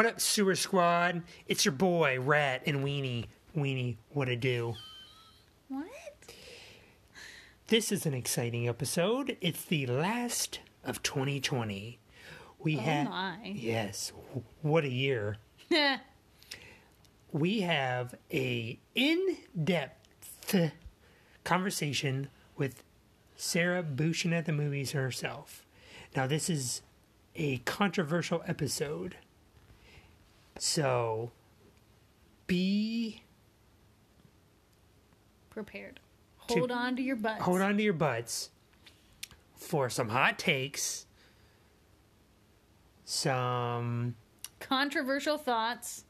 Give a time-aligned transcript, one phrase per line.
[0.00, 1.24] What up, Sewer Squad?
[1.46, 3.26] It's your boy, Rat and Weenie.
[3.54, 4.72] Weenie, what a do.
[5.68, 5.84] What?
[7.66, 9.36] This is an exciting episode.
[9.42, 11.98] It's the last of 2020.
[12.58, 13.10] We Oh have.
[13.10, 13.36] my.
[13.44, 14.14] Yes,
[14.62, 15.36] what a year.
[17.32, 20.70] we have a in-depth
[21.44, 22.82] conversation with
[23.36, 25.66] Sara Bushin at the movies herself.
[26.16, 26.80] Now, this is
[27.36, 29.16] a controversial episode,
[30.58, 31.30] so
[32.46, 33.22] be
[35.50, 36.00] Prepared.
[36.36, 37.42] Hold on to your butts.
[37.42, 38.50] hold on to your butts
[39.56, 41.06] for some hot takes,
[43.04, 44.14] some
[44.58, 46.04] Controversial thoughts.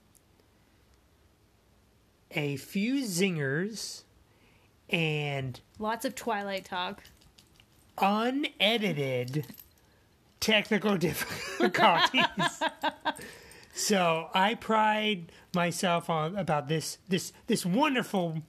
[2.33, 4.03] a few zingers,
[4.89, 7.03] and Lots of Twilight talk.
[7.99, 9.47] unedited
[10.39, 12.25] technical difficulties.
[13.81, 18.43] so I pride myself on about this this this wonderful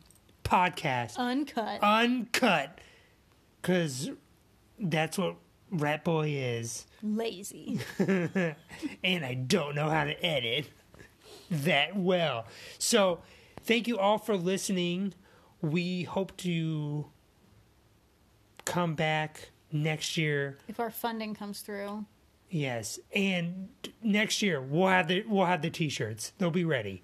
[0.43, 1.81] podcast, Uncut.
[1.81, 2.79] uncut,
[3.61, 4.11] because
[4.79, 5.35] that's what
[5.71, 7.79] Rat Boy is, Lazy.
[7.99, 10.69] and I don't know how to edit
[11.49, 12.45] that well.
[12.77, 13.19] So
[13.63, 15.13] thank you all for listening.
[15.61, 17.05] We hope to
[18.65, 22.05] come back next year if our funding comes through.
[22.51, 23.69] Yes, and
[24.03, 26.33] next year we'll have the we'll have the t-shirts.
[26.37, 27.01] They'll be ready.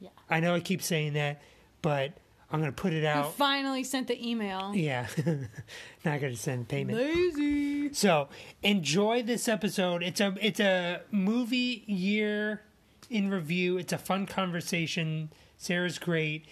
[0.00, 0.08] Yeah.
[0.28, 1.42] I know I keep saying that,
[1.82, 2.14] but
[2.50, 3.34] I'm gonna put it out.
[3.34, 4.74] finally sent the email.
[4.74, 5.06] Yeah,
[6.04, 6.96] not gonna send payment.
[6.96, 7.92] Lazy.
[7.92, 8.28] So
[8.62, 10.02] enjoy this episode.
[10.02, 12.62] It's a it's a movie year
[13.10, 13.76] in review.
[13.76, 15.30] It's a fun conversation.
[15.58, 16.46] Sara's great.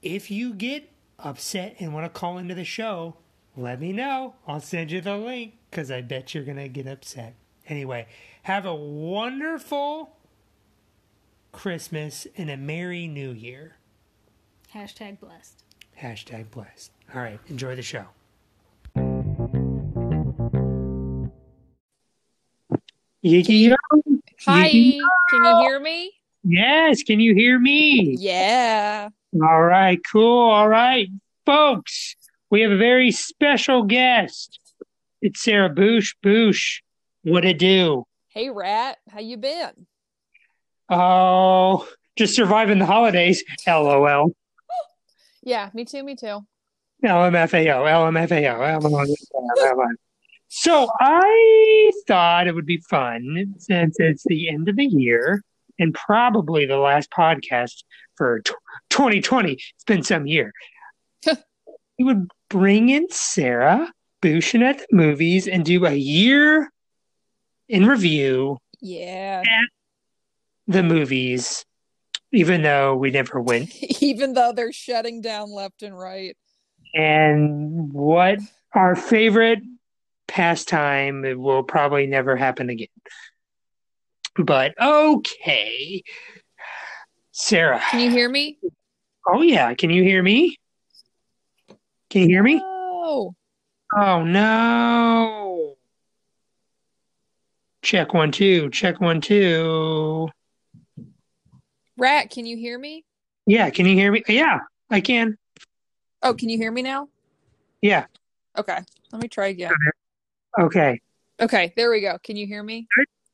[0.00, 3.16] If you get upset and want to call into the show,
[3.56, 4.36] let me know.
[4.46, 7.34] I'll send you the link because I bet you're gonna get upset.
[7.68, 8.06] Anyway,
[8.42, 10.16] have a wonderful
[11.52, 13.76] Christmas and a Merry New Year.
[14.74, 15.62] Hashtag blessed.
[16.00, 16.92] Hashtag blessed.
[17.14, 18.04] All right, enjoy the show.
[23.20, 23.74] Yeah.
[24.46, 26.12] Hi, can you hear me?
[26.44, 28.16] Yes, can you hear me?
[28.18, 29.08] Yeah.
[29.42, 30.50] All right, cool.
[30.50, 31.08] All right,
[31.44, 32.14] folks,
[32.48, 34.58] we have a very special guest.
[35.20, 36.14] It's Sara Boosh.
[36.24, 36.80] Boosh,
[37.24, 38.04] what it do?
[38.28, 39.86] Hey, Rat, how you been?
[40.88, 43.42] Oh, just surviving the holidays.
[43.66, 44.32] LOL.
[45.42, 46.40] Yeah, me too, me too.
[47.02, 49.86] LMFAO, LMFAO, LMFAO.
[50.50, 55.42] So I thought it would be fun since it's the end of the year
[55.78, 57.84] and probably the last podcast
[58.16, 58.54] for tw
[58.90, 59.52] 2020.
[59.52, 60.52] It's been some year.
[61.98, 66.70] we would bring in Sara Bushin at the movies and do a year
[67.68, 69.42] in review Yeah.
[70.66, 71.64] the movies,
[72.32, 76.36] even though we never went Even though they're shutting down left and right.
[76.94, 78.38] and what
[78.74, 79.60] our favorite
[80.26, 82.88] pastime it will probably never happen again.
[84.36, 86.02] But okay.
[87.32, 87.80] Sara.
[87.90, 88.58] Can you hear me?
[89.26, 90.56] Oh yeah, can you hear me?
[92.10, 92.60] Can you hear me?
[92.62, 93.34] Oh,
[93.96, 95.76] Oh no.
[97.82, 100.28] Check one two, check one two.
[101.96, 103.04] Rat, can you hear me?
[103.46, 104.22] Yeah, can you hear me?
[104.28, 104.60] Yeah,
[104.90, 105.36] I can.
[106.22, 107.08] Oh, can you hear me now?
[107.80, 108.06] Yeah.
[108.56, 108.78] Okay,
[109.12, 109.72] let me try again.
[110.58, 111.00] Okay.
[111.40, 112.18] Okay, there we go.
[112.22, 112.86] Can you hear me?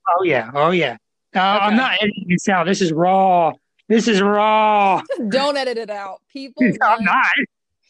[0.08, 0.50] Oh yeah.
[0.54, 0.98] Oh yeah.
[1.34, 2.66] Uh, I'm not editing this out.
[2.66, 3.52] This is raw.
[3.88, 5.02] This is raw.
[5.28, 6.20] Don't edit it out.
[6.32, 7.26] People I'm not.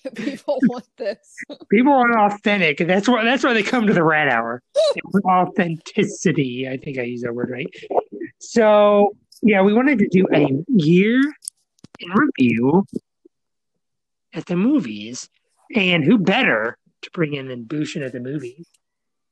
[0.15, 1.35] people want this.
[1.71, 2.79] People want authentic.
[2.79, 3.25] That's why.
[3.25, 4.63] That's why they come to the Rat Hour.
[5.25, 6.69] Authenticity.
[6.69, 7.67] I think I use that word right.
[8.39, 11.21] So yeah, we wanted to do a year
[12.01, 12.85] in review
[14.33, 15.29] at the movies,
[15.75, 18.67] and who better to bring in than Bushin at the movies?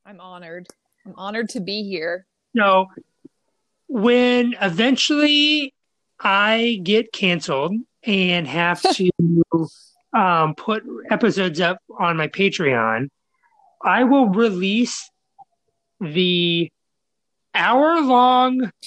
[0.06, 0.68] I'm honored.
[1.04, 2.26] I'm honored to be here.
[2.56, 2.86] So
[3.88, 5.74] when eventually
[6.20, 9.10] I get canceled and have to
[10.12, 13.08] um, put episodes up on my Patreon,
[13.82, 15.10] I will release
[16.00, 16.70] the
[17.54, 18.70] hour long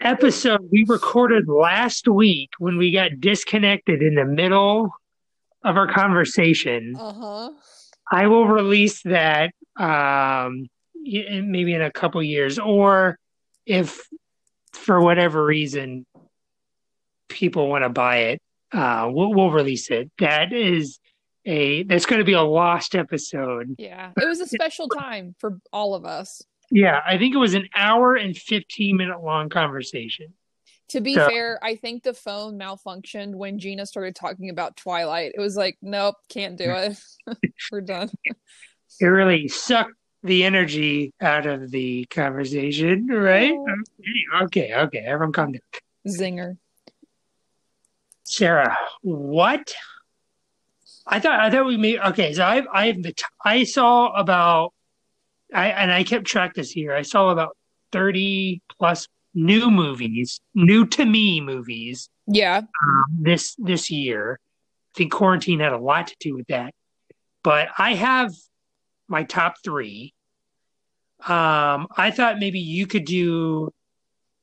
[0.00, 4.90] episode we recorded last week when we got disconnected in the middle
[5.62, 6.94] of our conversation.
[6.98, 7.50] Uh huh.
[8.10, 13.18] I will release that um, maybe in a couple years, or
[13.64, 14.06] if
[14.72, 16.04] for whatever reason
[17.28, 18.42] people want to buy it,
[18.74, 20.10] uh, we'll, we'll release it.
[20.18, 20.98] That is
[21.46, 23.74] a that's going to be a lost episode.
[23.78, 26.42] Yeah, it was a special time for all of us.
[26.70, 30.34] Yeah, I think it was an hour and 15 minute long conversation.
[30.90, 35.32] To be So- fair, I think the phone malfunctioned when Gina started talking about Twilight.
[35.34, 36.98] It was like, nope, can't do it.
[37.72, 38.10] We're done.
[39.00, 39.92] It really sucked
[40.22, 43.52] the energy out of the conversation, right?
[43.52, 43.66] Oh.
[44.44, 44.98] Okay, okay, okay.
[44.98, 45.60] Everyone calm down.
[46.08, 46.56] Zinger.
[48.24, 49.74] Sara, what?
[51.06, 52.32] I thought I thought we made okay.
[52.32, 54.72] So I I have the t- I saw about
[55.52, 56.94] I and I kept track this year.
[56.96, 57.56] I saw about
[57.92, 62.58] thirty plus new movies, new to me movies Yeah.
[62.58, 64.40] um, this this year.
[64.94, 66.72] I think quarantine had a lot to do with that.
[67.42, 68.30] But I have
[69.08, 70.14] my top three.
[71.26, 73.70] Um, I thought maybe you could do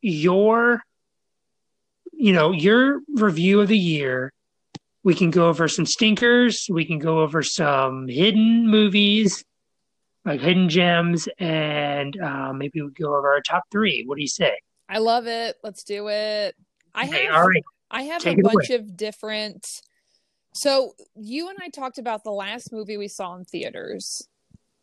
[0.01, 0.83] your,
[2.21, 4.31] you know, your review of the year.
[5.03, 6.67] We can go over some stinkers.
[6.69, 9.43] We can go over some hidden movies,
[10.23, 14.03] like hidden gems, and uh, maybe we go over our top three.
[14.05, 14.55] What do you say?
[14.87, 15.57] I love it.
[15.63, 16.55] Let's do it.
[16.93, 17.63] I Okay, have all right.
[17.89, 18.53] I have Take a it away.
[18.53, 19.81] bunch of different
[20.53, 24.27] so you and I talked about the last movie we saw in theaters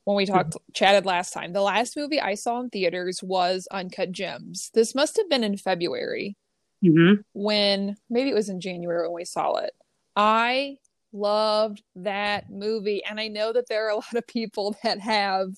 [0.05, 1.53] when we talked chatted last time.
[1.53, 4.71] The last movie I saw in theaters was Uncut Gems.
[4.75, 6.37] This must have been in February
[6.83, 9.73] hmm when maybe it was in January when we saw it.
[10.17, 10.77] I
[11.13, 15.49] loved that movie and I know that there are a lot of people that have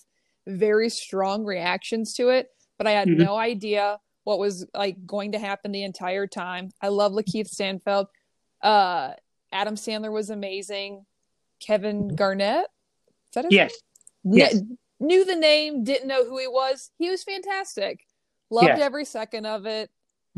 [0.46, 3.19] very strong reactions to it, but I had Mhm.
[3.19, 6.70] no idea what was like going to happen the entire time.
[6.81, 8.06] I love Lakeith Stanfield.
[8.62, 9.12] Uh
[9.52, 11.05] Adam Sandler was amazing.
[11.61, 12.66] Kevin Garnett?
[13.31, 13.73] Is that his Yes.
[14.23, 14.61] Kn- Yes.
[15.00, 16.90] knew the name, didn't know who he was.
[16.99, 18.06] He was fantastic.
[18.50, 18.81] Loved Yes.
[18.81, 19.90] every second of it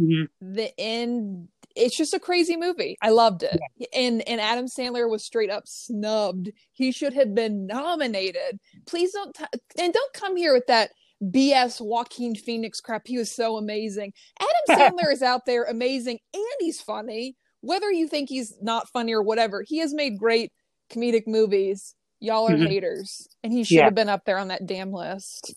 [0.06, 2.96] hmm the end it's just a crazy movie.
[3.00, 3.58] I loved it.
[3.94, 6.50] And and adam sandler was straight up snubbed.
[6.72, 8.58] He should have been nominated.
[8.86, 9.44] Please don't t-
[9.80, 10.90] and don't come here with that
[11.22, 13.02] bs joaquin phoenix crap.
[13.06, 14.12] He was so amazing.
[14.40, 14.50] Adam
[14.96, 17.36] sandler is out there amazing and he's funny.
[17.60, 20.52] Whether you think he's not funny or whatever he has made great
[20.92, 21.94] comedic movies.
[22.20, 22.66] Y'all are Mhm.
[22.66, 23.26] haters.
[23.42, 23.84] And he should Yeah.
[23.84, 25.54] have been up there on that damn list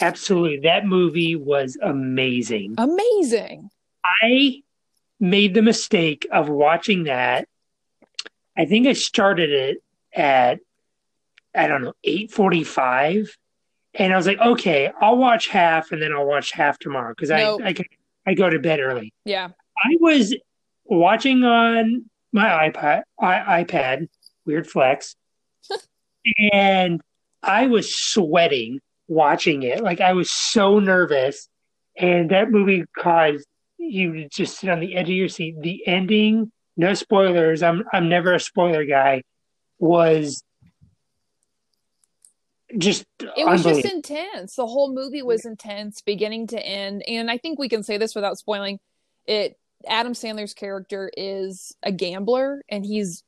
[0.00, 0.60] Absolutely.
[0.60, 2.74] That movie was amazing.
[2.78, 3.70] amazing
[4.22, 4.62] I
[5.18, 7.48] made the mistake of watching that.
[8.56, 9.82] I think I started it
[10.14, 10.60] at
[11.54, 13.36] I don't know, 8:45
[13.94, 17.30] and I was like, "Okay, I'll watch half and then I'll watch half tomorrow because
[17.30, 17.60] Nope.
[17.62, 17.86] I I, can-
[18.26, 19.48] I go to bed early." yeah
[19.82, 20.34] I was
[20.84, 24.08] watching on my iPad, I, iPad,
[24.46, 25.16] weird flex,
[26.52, 27.00] and
[27.42, 29.82] I was sweating watching it.
[29.82, 31.48] Like I was so nervous,
[31.96, 33.46] and that movie caused
[33.76, 35.56] you to just sit on the edge of your seat.
[35.60, 37.62] The ending, no spoilers.
[37.62, 39.22] I'm I'm never a spoiler guy.
[39.78, 40.42] Was
[42.78, 47.36] just it was just intense the whole movie was intense beginning to end and i
[47.36, 48.78] think we can say this without spoiling
[49.26, 49.58] it
[49.88, 53.24] adam sandler's character is a gambler and he's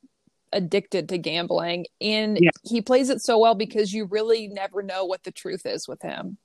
[0.53, 2.51] addicted to gambling and Yeah.
[2.65, 6.03] he plays it so well because you really never know what the truth is with
[6.03, 6.37] him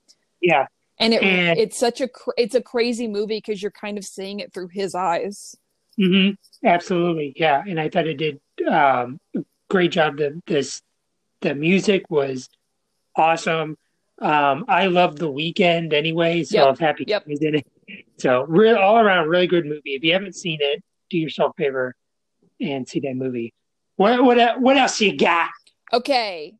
[0.41, 0.67] yeah.
[0.99, 4.05] and it And- it's such a cr- it's a crazy movie because you're kind of
[4.05, 5.55] seeing it through his eyes
[5.97, 6.29] hmm
[6.63, 7.63] Absolutely, yeah.
[7.67, 10.17] And I thought it did um, a great job.
[10.17, 10.81] The this
[11.41, 12.49] the music was
[13.15, 13.77] awesome.
[14.19, 17.23] Um, I love the Weeknd anyway, so Yep, I'm happy yep.
[17.27, 17.67] he's in it.
[18.17, 19.93] So, real all around, really good movie.
[19.95, 21.95] If you haven't seen it, do yourself a favor
[22.59, 23.53] and see that movie.
[23.97, 25.49] What what what else you got?
[25.91, 26.53] Okay.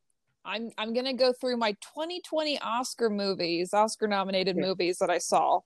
[0.43, 4.65] I'm I'm gonna go through my 2020 Oscar movies, Oscar nominated Okay.
[4.67, 5.61] movies that I saw.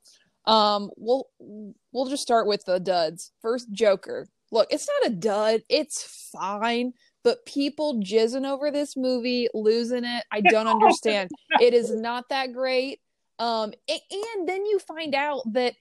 [0.45, 3.31] Um, we'll we'll just start with the duds.
[3.41, 4.27] First, Joker.
[4.51, 5.61] Look, it's not a dud.
[5.69, 10.25] It's fine, but people jizzing over this movie, losing it.
[10.31, 11.29] I don't understand.
[11.59, 12.99] it is not that great.
[13.39, 15.73] Um, and then you find out that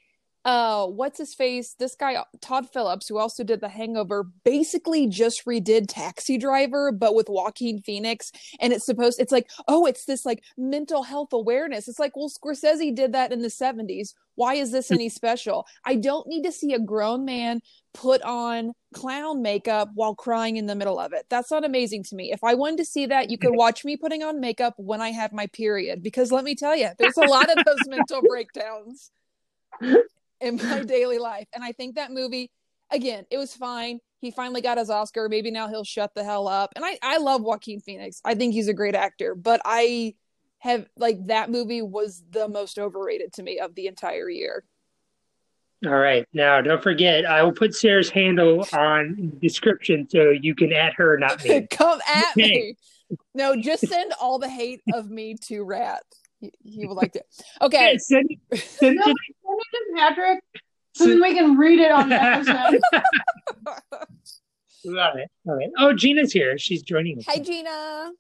[0.51, 1.75] uh what's his face?
[1.79, 7.15] This guy todd phillips who also did the hangover basically just redid taxi driver but
[7.15, 8.33] with joaquin phoenix.
[8.59, 11.87] And it's supposed it's like oh it's this like mental health awareness.
[11.87, 15.67] It's like well scorsese did that in the 70s why is this any special?
[15.85, 17.61] I don't need to see a grown man
[17.95, 21.27] put on clown makeup while crying in the middle of it.
[21.29, 22.33] That's not amazing to me.
[22.33, 25.11] If i wanted to see that you could watch me putting on makeup when i
[25.11, 26.03] have my period.
[26.03, 29.13] Because let me tell you there's a lot of those mental breakdowns
[30.41, 31.47] in my daily life.
[31.55, 32.51] And I think that movie,
[32.91, 34.01] again, it was fine.
[34.21, 35.29] He finally got his Oscar.
[35.29, 36.73] Maybe now he'll shut the hell up.
[36.77, 38.21] And I, I love Joaquin Phoenix.
[38.25, 40.15] I think he's a great actor, but I
[40.59, 44.65] have like that movie was the most overrated to me of the entire year.
[45.87, 46.27] All right.
[46.35, 51.17] Now, don't forget, I will put Sara's handle on description so you can add her,
[51.19, 51.67] not me.
[51.71, 52.75] Come at Okay.
[53.09, 53.17] me.
[53.35, 56.03] No, just send all the hate of me to Rat.
[56.41, 57.23] He, he would like to.
[57.63, 57.99] Okay.
[57.99, 60.41] Send, send, No, send it to Patrick
[60.95, 62.81] so then we can read it on the episode.
[64.85, 65.29] Love it.
[65.45, 65.71] Love it.
[65.79, 66.57] Oh, Gina's here.
[66.59, 67.25] She's joining us.
[67.29, 68.11] Hi, Gina.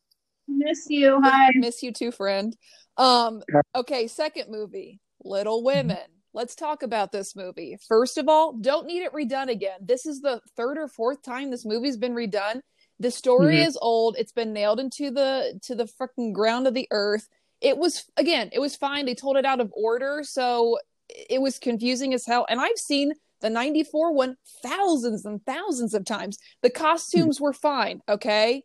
[0.47, 1.21] Miss you.
[1.23, 1.51] Hi.
[1.55, 2.57] Miss you too, friend.
[2.97, 3.61] Um, Okay.
[3.75, 5.97] okay, second movie, Little Women.
[6.35, 7.79] Let's talk about this movie.
[7.89, 9.81] First of all, don't need it redone again.
[9.81, 12.61] This is the third or fourth time this movie's been redone.
[13.01, 13.67] The story Mhm.
[13.67, 14.17] is old.
[14.19, 17.29] It's been nailed into the to the freaking ground of the earth.
[17.61, 19.07] It was again, it was fine.
[19.07, 22.47] They told it out of order, so it was confusing as hell.
[22.49, 26.39] And I've seen the 94 one thousands and thousands of times.
[26.63, 28.65] The costumes were fine, okay?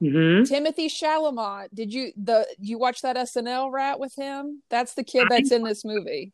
[0.00, 1.68] hmm Timothée Chalamet.
[1.74, 4.62] Did you the you watch that SNL rat with him?
[4.70, 6.32] That's the kid that's in this movie.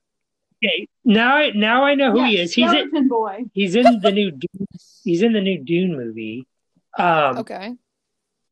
[0.64, 0.88] Okay.
[1.04, 2.52] Now, I now I know who he is.
[2.54, 3.44] He's in, Skeleton Boy.
[3.52, 4.66] he's in the new Dune,
[5.04, 6.46] he's in the new Dune movie.
[6.98, 7.74] Um, Okay.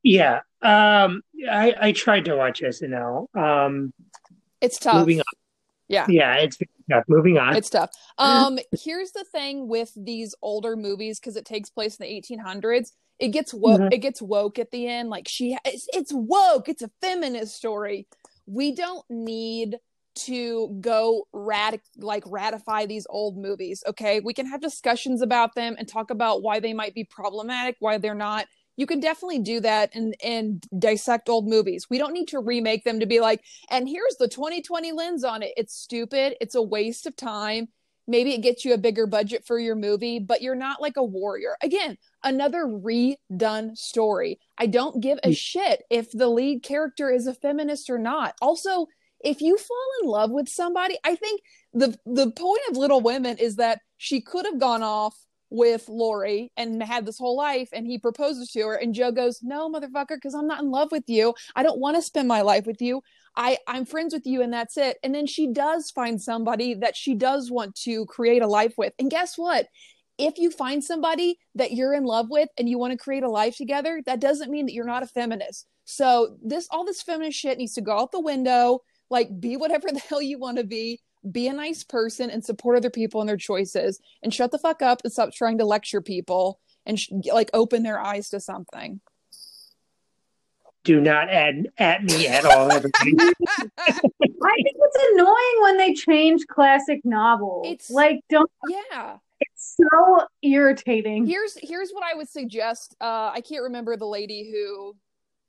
[0.05, 0.41] Yeah.
[0.63, 3.27] Um, I I tried to watch SNL.
[3.37, 3.93] Um,
[4.61, 4.95] It's tough.
[4.97, 5.25] moving on.
[5.89, 6.07] Yeah.
[6.09, 6.57] Yeah, it's
[6.91, 7.05] tough.
[7.09, 7.57] Moving on.
[7.57, 7.91] It's tough.
[8.17, 12.93] Um, here's the thing with these older movies because it takes place in the 1800s.
[13.19, 13.81] It gets woke.
[13.81, 13.93] Mhm.
[13.93, 15.09] It gets woke at the end.
[15.11, 16.69] Like she, it's, it's woke.
[16.69, 18.07] It's a feminist story.
[18.47, 19.79] We don't need
[20.17, 23.83] to go rat like ratify these old movies.
[23.87, 27.77] Okay, we can have discussions about them and talk about why they might be problematic,
[27.81, 28.47] why they're not.
[28.77, 31.87] You can definitely do that and and dissect old movies.
[31.89, 35.43] We don't need to remake them to be like, and here's the 2020 lens on
[35.43, 35.53] it.
[35.57, 36.37] It's stupid.
[36.41, 37.69] It's a waste of time.
[38.07, 41.05] Maybe it gets you a bigger budget for your movie, but you're not like a
[41.05, 41.57] warrior.
[41.63, 44.39] Again, another redone story.
[44.59, 48.35] I don't give a shit if the lead character is a feminist or not.
[48.43, 48.89] Also,
[49.21, 51.41] if you fall in love with somebody, I think
[51.73, 55.17] the the point of Little Women is that she could have gone off
[55.55, 59.41] with Laurie and had this whole life and he proposes to her and Jo goes,
[59.43, 61.35] "No, motherfucker, cuz I'm not in love with you.
[61.55, 63.03] I don't want to spend my life with you.
[63.37, 66.97] I I'm friends with you and that's it." And then she does find somebody that
[66.97, 68.95] she does want to create a life with.
[68.99, 69.69] And guess what?
[70.19, 73.31] If you find somebody that you're in love with and you want to create a
[73.31, 75.67] life together, that doesn't mean that you're not a feminist.
[75.85, 78.81] So this all this feminist shit needs to go out the window.
[79.09, 81.01] Like be whatever the hell you want to be.
[81.31, 84.83] Be a nice person and support other people and their choices and shut the fuck
[84.83, 89.01] up and stop trying to lecture people and sh- like open their eyes to something.
[90.85, 92.71] Do not add at me at all.
[92.73, 97.67] I think it's annoying when they change classic novels.
[97.67, 98.51] It's- like, don't.
[98.69, 99.17] yeah.
[99.41, 101.27] It's so irritating.
[101.27, 102.95] here's here's what I would suggest.
[103.01, 104.95] Uh, I can't remember the lady who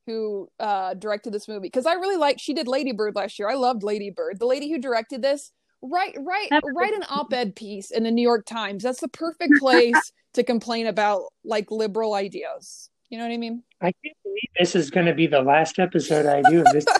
[0.08, 2.40] who uh, directed this movie because I really like.
[2.40, 3.48] She did Lady Bird last year.
[3.50, 4.40] I loved Lady Bird.
[4.40, 5.52] The lady who directed this,
[5.82, 8.84] write write write an op-ed piece in the New York Times.
[8.84, 12.90] That's the perfect place to complain about like liberal ideas.
[13.10, 13.62] You know what I mean?
[13.82, 16.86] I can't believe this is going to be the last episode I do of this.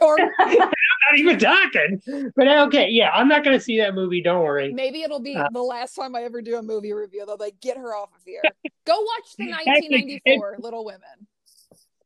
[0.00, 0.72] Or not
[1.16, 2.00] even talking.
[2.36, 4.20] But okay, yeah, I'm not going to see that movie.
[4.22, 4.72] Don't worry.
[4.72, 7.24] maybe it'll be Uh, the last time I ever do a movie review.
[7.26, 8.42] They'll like get her off of here.
[8.84, 11.26] Go watch the 1994 Little Women.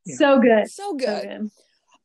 [0.07, 0.69] so good.
[0.71, 1.23] So So good.
[1.23, 1.41] good.
[1.41, 1.50] Um,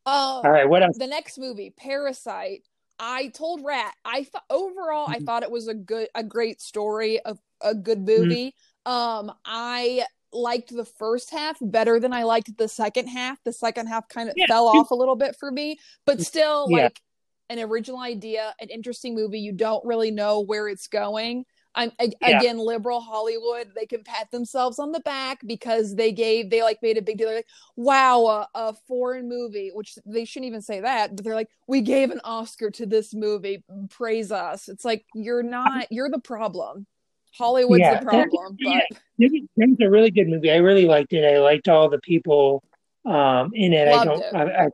[0.06, 0.98] All right, what else?
[0.98, 2.64] the next movie parasite
[3.00, 5.26] i told rat i thought overall i Mhm.
[5.26, 8.22] thought it was a good a great story a, a good Mm-hmm.
[8.30, 8.56] movie
[8.86, 13.88] um i liked the first half better than i liked the second half the second
[13.88, 14.48] half kind of Yeah.
[14.48, 16.84] fell off a little bit for me but still Yeah.
[16.84, 17.02] like
[17.50, 22.12] an original idea an interesting movie you don't really know where it's going I'm a-
[22.22, 22.40] Yeah.
[22.40, 23.72] again liberal Hollywood.
[23.76, 27.18] They can pat themselves on the back because they gave they like made a big
[27.18, 27.28] deal.
[27.28, 31.36] They're like, wow, a, a foreign movie, which they shouldn't even say that, but they're
[31.36, 33.64] like, we gave an Oscar to this movie.
[33.90, 34.68] Praise us.
[34.68, 35.88] It's like you're not.
[35.92, 36.86] You're the problem.
[37.34, 38.58] Hollywood's Yeah, the problem.
[38.60, 38.82] yeah.
[38.90, 40.52] But It was, a really good movie.
[40.52, 41.24] I really liked it.
[41.24, 42.64] I liked all the people
[43.06, 43.88] um, in it.
[43.88, 44.36] I don't, it.
[44.36, 44.68] I, I,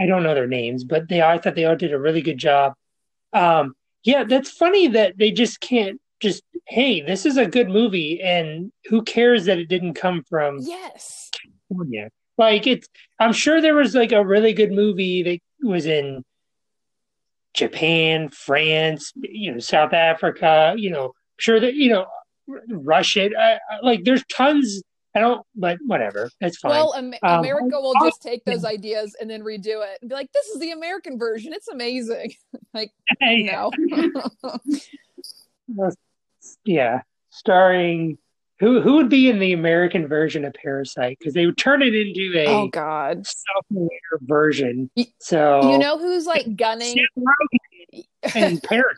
[0.00, 2.38] I don't know their names, but they, I thought they all did a really good
[2.38, 2.74] job.
[3.32, 8.22] Um, yeah, that's funny that they just can't just, hey, this is a good movie,
[8.22, 11.30] and who cares that it didn't come from yes,
[11.68, 12.08] California?
[12.38, 12.88] Like it's,
[13.18, 16.24] I'm sure there was like a really good movie that was in
[17.54, 22.06] Japan, France, you know, South Africa, you know, sure that you know,
[22.46, 23.30] Russia.
[23.38, 24.82] I, I, like there's tons.
[25.14, 26.70] I don't, but whatever, that's fine.
[26.70, 30.08] well, Am- Um, America will oh, just take those ideas and then redo it and
[30.08, 31.52] be like, "This is the American version.
[31.52, 32.32] It's amazing."
[32.74, 33.70] like, no,
[36.64, 38.18] yeah, starring
[38.58, 41.94] who who would be in the American version of Parasite because they would turn it
[41.94, 43.88] into a oh God, self-aware
[44.20, 44.90] version.
[45.18, 47.04] So you know who's like gunning
[48.34, 48.96] and Parasite.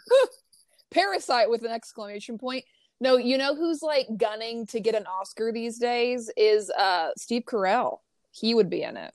[0.91, 2.65] Parasite with an exclamation point.
[3.01, 7.43] No, you know who's like gunning to get an Oscar these days is uh Steve
[7.47, 7.99] Carell.
[8.33, 9.13] He would be in it.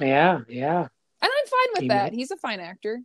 [0.00, 0.80] Yeah, yeah.
[0.80, 0.88] And
[1.22, 2.02] I'm fine with He that.
[2.04, 3.00] might- He's a fine actor.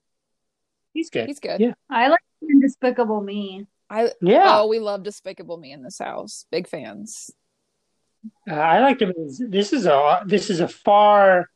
[1.00, 1.28] He's good.
[1.28, 1.62] He's good.
[1.62, 1.76] Yeah.
[1.90, 3.66] I like him Despicable Me.
[3.90, 4.44] I Yeah.
[4.60, 6.46] oh, we love Despicable Me in this house.
[6.52, 7.32] Big fans.
[8.46, 11.50] Uh, I liked him as this is a this is a far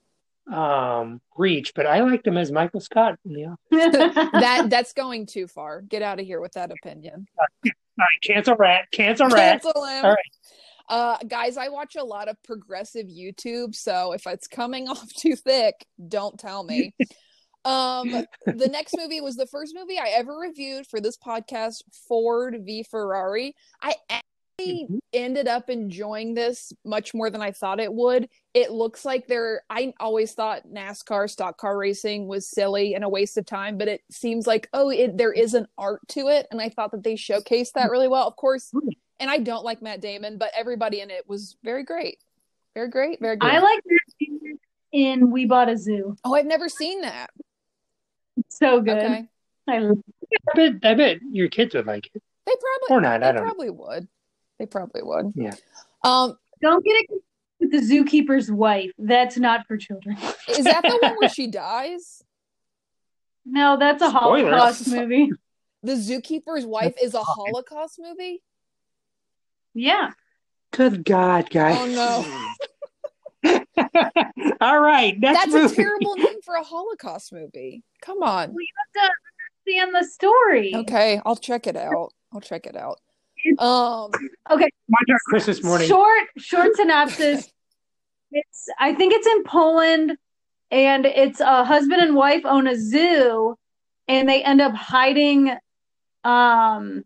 [0.50, 4.30] um reach, but I liked him as Michael Scott in the office.
[4.32, 5.82] That that's going too far.
[5.82, 7.28] Get out of here with that opinion.
[7.38, 7.46] All
[8.00, 9.62] right, cancel rat, cancel rat.
[9.62, 10.06] Cancel him.
[10.06, 10.32] All right.
[10.88, 15.36] Uh, guys, I watch a lot of progressive YouTube, so if it's coming off too
[15.36, 16.94] thick, don't tell me.
[17.66, 18.10] Um,
[18.46, 22.84] the next movie was the first movie I ever reviewed for this podcast, Ford v
[22.84, 23.56] Ferrari.
[23.82, 24.24] I actually
[24.60, 25.00] Mhm.
[25.14, 28.30] ended up enjoying this much more than I thought it would.
[28.54, 29.64] It looks like they're.
[29.70, 33.88] I always thought NASCAR stock car racing was silly and a waste of time, but
[33.88, 37.04] it seems like oh, it, there is an art to it, and I thought that
[37.04, 38.28] they showcased that really well.
[38.28, 38.72] Of course,
[39.20, 42.20] and I don't like Matt Damon, but everybody in it was very great,
[42.76, 43.50] very great, very good.
[43.50, 43.82] I like
[44.92, 46.16] in We Bought a Zoo.
[46.24, 47.32] oh, I've never seen that.
[48.38, 48.98] It's so good.
[48.98, 49.26] Okay,
[49.68, 49.92] I I
[50.56, 52.22] bet I bet your kids would like it.
[52.46, 53.50] they probably Or not, they I don't know.
[53.50, 54.08] probably would.
[54.60, 55.34] They probably would.
[55.36, 55.54] Yeah.
[56.04, 57.22] Um, Don't get it
[57.60, 58.92] with the zookeeper's wife.
[58.98, 60.18] That's not for children.
[60.50, 62.24] is that the one where she dies?
[63.46, 64.50] No, that's a Spoilers.
[64.54, 65.32] Holocaust movie.
[65.86, 68.42] The zookeeper's wife is a Holocaust movie.
[69.74, 70.12] Yeah.
[70.72, 71.76] Good God, guys.
[71.78, 72.48] Oh no.
[74.62, 75.74] All right, next That's movie.
[75.74, 77.84] a terrible name for a Holocaust movie.
[78.02, 78.54] Come on.
[78.54, 79.12] We have to
[79.82, 80.76] understand the story.
[80.76, 82.12] Okay, I'll check it out.
[82.34, 83.00] I'll check it out.
[83.60, 84.12] Um,
[84.52, 84.70] Okay.
[84.88, 85.88] Watch our Christmas morning.
[85.88, 87.50] Short, short synopsis.
[88.36, 90.18] It's I think it's in Poland
[90.72, 93.56] and it's a husband and wife own a zoo
[94.08, 95.56] and they end up hiding
[96.24, 97.04] um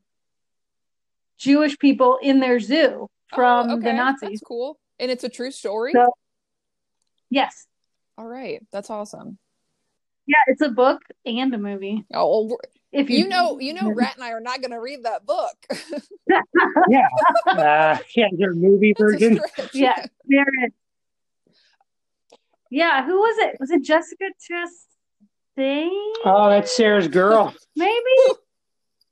[1.37, 4.29] Jewish people in their zoo from oh, the Nazis.
[4.29, 5.91] That's cool, and it's a true story.
[5.93, 6.13] So-
[7.29, 7.67] Yes.
[8.17, 9.37] All right, that's awesome.
[10.25, 12.05] Yeah, it's a book and a movie.
[12.13, 12.57] Oh, well,
[12.91, 15.55] If you know, you know, Rat and I are not going to read that book.
[17.47, 19.41] Uh, yeah, your movie That's a version.
[19.73, 20.05] Yeah.
[20.25, 20.73] There it.
[22.69, 23.57] Yeah, who was it?
[23.59, 24.25] Was it Jessica
[25.57, 25.89] Chastain?
[26.25, 27.53] Oh, that's Sara's girl.
[27.75, 27.93] Maybe.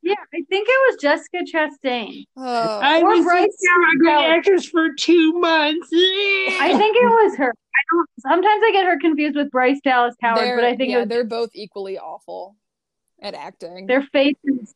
[0.06, 2.26] Yeah, I think it was Jessica Chastain.
[2.38, 4.26] Oh, I Or was Bryce a great Dallas.
[4.38, 5.90] actress for two months.
[5.94, 7.50] I think it was her.
[7.52, 8.10] I don't.
[8.20, 11.00] Sometimes I get her confused with Bryce Dallas Howard, they're, but I think yeah, it
[11.02, 12.56] was, they're both equally awful
[13.22, 14.76] at acting, their faces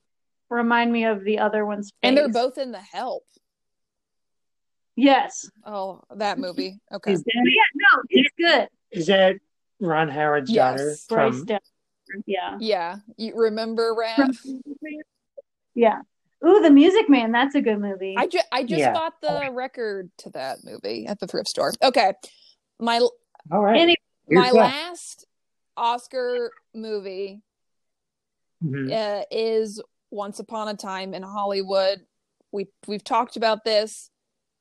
[0.50, 1.98] remind me of the other one's face.
[2.02, 3.24] and they're both in The Help.
[4.96, 5.50] Yes.
[5.66, 6.80] Oh, that movie.
[6.92, 8.68] Okay, Is that, yeah, no, it's good.
[8.92, 9.36] is that
[9.80, 10.80] Ron Howard's Yes.
[10.80, 11.46] daughter Bryce from?
[11.46, 11.64] Dallas.
[12.26, 12.58] Yeah.
[12.60, 14.16] yeah, you remember Rat?
[14.36, 14.62] From-
[15.80, 16.02] Yeah.
[16.46, 17.32] Ooh, The Music Man.
[17.32, 18.16] That's a good movie.
[18.18, 18.92] I just I just Yeah.
[18.94, 21.74] bought the record to that movie at the thrift store.
[21.82, 22.14] Okay,
[22.80, 23.00] my
[23.52, 23.80] All right.
[23.80, 23.96] Any-
[24.30, 24.54] my that.
[24.56, 25.26] last
[25.78, 27.42] Oscar movie
[28.64, 28.92] Mhm.
[28.92, 32.06] uh, is Once Upon a Time in Hollywood.
[32.52, 34.12] We we've talked about this.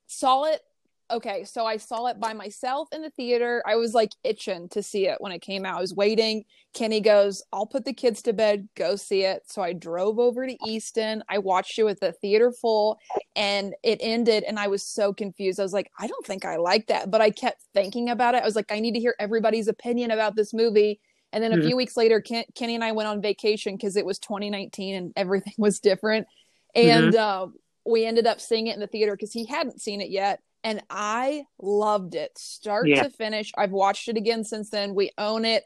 [0.06, 0.62] Saw it.
[1.10, 3.62] Okay, so I saw it by myself in the theater.
[3.66, 5.78] I was like itching to see it when it came out.
[5.78, 6.44] I was waiting.
[6.74, 8.68] Kenny goes, "I'll put the kids to bed.
[8.74, 11.22] Go see it." So I drove over to Easton.
[11.30, 12.98] I watched it with the theater full,
[13.34, 14.44] and it ended.
[14.44, 15.58] And I was so confused.
[15.58, 18.42] I was like, "I don't think I like that," but I kept thinking about it.
[18.42, 21.00] I was like, "I need to hear everybody's opinion about this movie."
[21.32, 21.62] And then a Mhm.
[21.62, 25.12] few weeks later, Ken- Kenny and I went on vacation because it was 2019 and
[25.16, 26.26] everything was different.
[26.74, 27.46] And uh,
[27.86, 30.40] we ended up seeing it in the theater because he hadn't seen it yet.
[30.68, 33.04] And I loved it, start Yeah.
[33.04, 33.50] to finish.
[33.56, 34.94] I've watched it again since then.
[34.94, 35.64] We own it.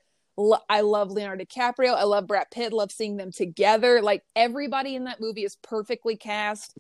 [0.69, 1.93] I love Leonardo DiCaprio.
[1.95, 2.73] I love Brad Pitt.
[2.73, 4.01] Love seeing them together.
[4.01, 6.75] Like everybody in that movie is perfectly cast.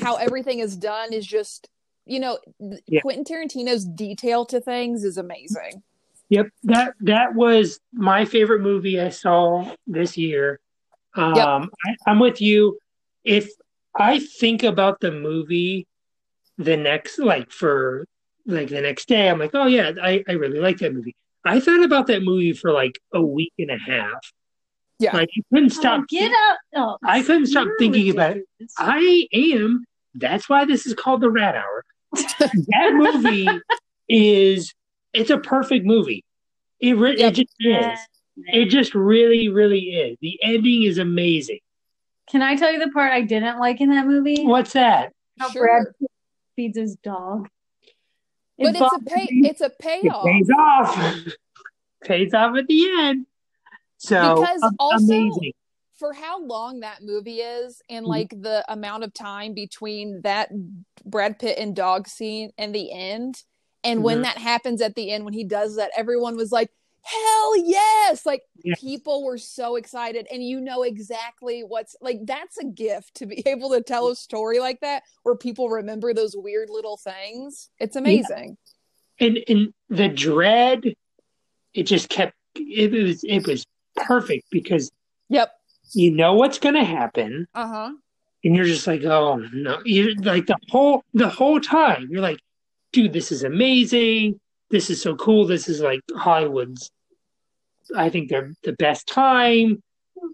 [0.00, 1.68] How everything is done is just,
[2.06, 2.38] you know,
[2.86, 3.02] Yeah.
[3.02, 5.82] Quentin Tarantino's detail to things is amazing.
[6.30, 10.60] Yep that that was my favorite movie I saw this year.
[11.14, 12.78] Um, I, I'm with you.
[13.22, 13.50] If
[13.94, 15.86] I think about the movie,
[16.58, 18.06] the next like for
[18.46, 21.14] like the next day, I'm like, oh yeah, I I really like that movie.
[21.44, 24.32] I thought about that movie for like a week and a half.
[24.98, 25.14] Yeah.
[25.14, 26.00] like I couldn't oh, stop.
[26.02, 26.56] Oh, get out.
[26.74, 28.44] Oh, I couldn't stop thinking about it.
[28.78, 29.84] I am.
[30.14, 31.84] That's why this is called the Rat Hour.
[32.14, 33.46] that movie
[34.08, 34.72] is
[35.12, 36.24] it's a perfect movie.
[36.80, 37.32] It re- Yep.
[37.32, 37.92] it just Yeah.
[37.94, 37.98] is.
[38.38, 40.18] It just really, really is.
[40.20, 41.60] The ending is amazing.
[42.30, 44.44] Can I tell you the part I didn't like in that movie?
[44.44, 45.12] What's that?
[45.38, 45.66] How Sure.
[45.66, 46.10] Brad Pitt
[46.56, 47.48] feeds his dog.
[48.58, 49.48] It but it's a pay me.
[49.48, 50.24] it's a It payoff.
[50.24, 51.26] pays off.
[52.04, 53.26] pays off at the end.
[53.98, 55.52] So Because am- also- amazing.
[55.94, 58.08] for how long that movie is and Mhm.
[58.08, 60.50] like the amount of time between that
[61.04, 63.44] Brad Pitt and dog scene and the end
[63.84, 64.22] And when Mhm.
[64.24, 66.72] that happens at the end, when he does that, everyone was like,
[67.06, 68.26] hell yes.
[68.26, 68.74] Like Yeah.
[68.80, 70.26] people were so excited.
[70.32, 74.16] And you know exactly what's like, that's a gift to be able to tell a
[74.16, 77.70] story like that where people remember those weird little things.
[77.78, 78.56] It's amazing.
[79.20, 80.94] and and the dread
[81.74, 83.64] it just kept it was it was
[83.96, 84.90] perfect because
[85.28, 85.50] Yep.
[85.94, 87.90] you know what's going to happen Uh huh.
[88.44, 92.40] and you're just like oh no you like the whole the whole time you're like
[92.92, 94.38] dude this is amazing
[94.70, 96.90] this is so cool this is like hollywood's
[97.96, 99.82] i think they're the best time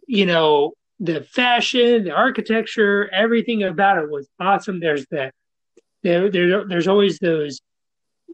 [0.06, 5.30] you know the fashion the architecture everything about it was awesome there's the
[6.02, 7.60] there, there there's always those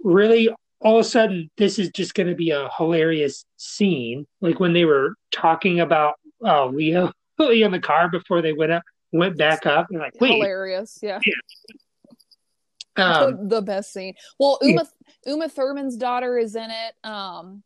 [0.04, 0.48] really
[0.80, 4.72] all of a sudden this is just going to be a hilarious scene like when
[4.72, 9.36] they were talking about uh leo leo in the car before they went up went
[9.36, 10.98] back up and like wait Hilarious.
[11.02, 11.20] Yeah.
[12.96, 14.14] um, the best scene.
[14.38, 14.70] Well, Yeah.
[14.70, 14.88] Uma
[15.26, 16.94] Uma Thurman's daughter is in it.
[17.08, 17.62] Um,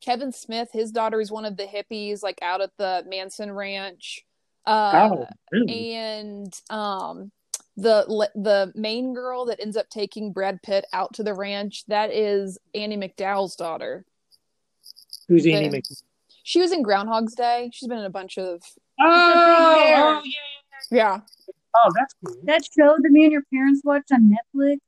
[0.00, 4.24] Kevin Smith, his daughter is one of the hippies, like out at the Manson Ranch.
[4.66, 5.94] Uh, oh really?
[5.94, 7.30] and um,
[7.76, 12.12] the the main girl that ends up taking Brad Pitt out to the ranch, that
[12.12, 14.04] is Andie MacDowell's daughter.
[15.28, 15.84] who's Andie the- Mc-
[16.42, 17.70] She was in Groundhog's Day.
[17.72, 18.60] She's been in a bunch of
[19.00, 20.06] oh, big bear.
[20.06, 20.40] oh yeah
[20.90, 21.20] yeah.
[21.74, 24.78] oh that's cool That show that me and your parents watched on Netflix,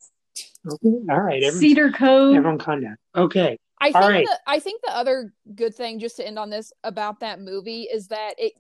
[0.70, 2.36] okay all right everyone, Cedar Cove.
[2.36, 4.26] everyone calm down okay I think right.
[4.26, 7.82] the, I think the other good thing, just to end on this about that movie,
[7.82, 8.52] is that it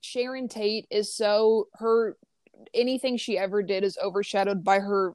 [0.00, 2.16] Sharon Tate is so her
[2.72, 5.14] anything she ever did is overshadowed by her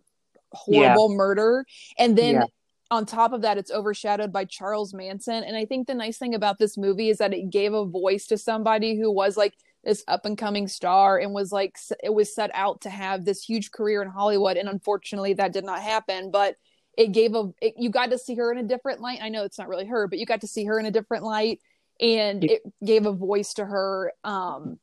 [0.51, 1.65] horrible murder,
[1.97, 2.45] and then Yeah.
[2.91, 5.43] on top of that, it's overshadowed by Charles Manson.
[5.43, 8.25] And I think the nice thing about this movie is that it gave a voice
[8.27, 12.33] to somebody who was like this up and coming star and was like it was
[12.33, 16.31] set out to have this huge career in Hollywood, and unfortunately that did not happen,
[16.31, 16.57] but
[16.97, 19.19] it gave a it, you got to see her in a different light.
[19.21, 21.23] I know it's not really her but you got to see her in a different
[21.23, 21.59] light
[22.01, 24.79] and it gave a voice to her um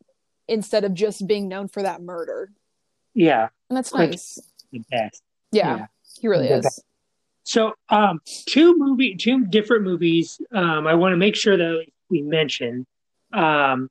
[0.49, 2.51] instead of just being known for that murder.
[3.15, 3.49] Yeah.
[3.69, 4.11] And that's Quick.
[4.11, 4.39] nice.
[4.73, 5.23] the best.
[5.53, 5.87] Yeah, Yeah.
[6.21, 6.81] he really The is.
[7.45, 10.41] So, um, two movie, two different movies.
[10.53, 12.87] Um, I want to make sure that we mention,
[13.33, 13.89] um,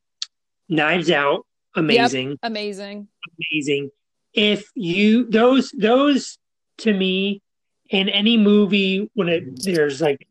[0.67, 3.07] Knives Out, amazing, amazing.
[3.53, 3.91] Amazing.
[4.33, 6.37] If you those those
[6.79, 7.41] to me
[7.89, 10.27] in any movie when it there's like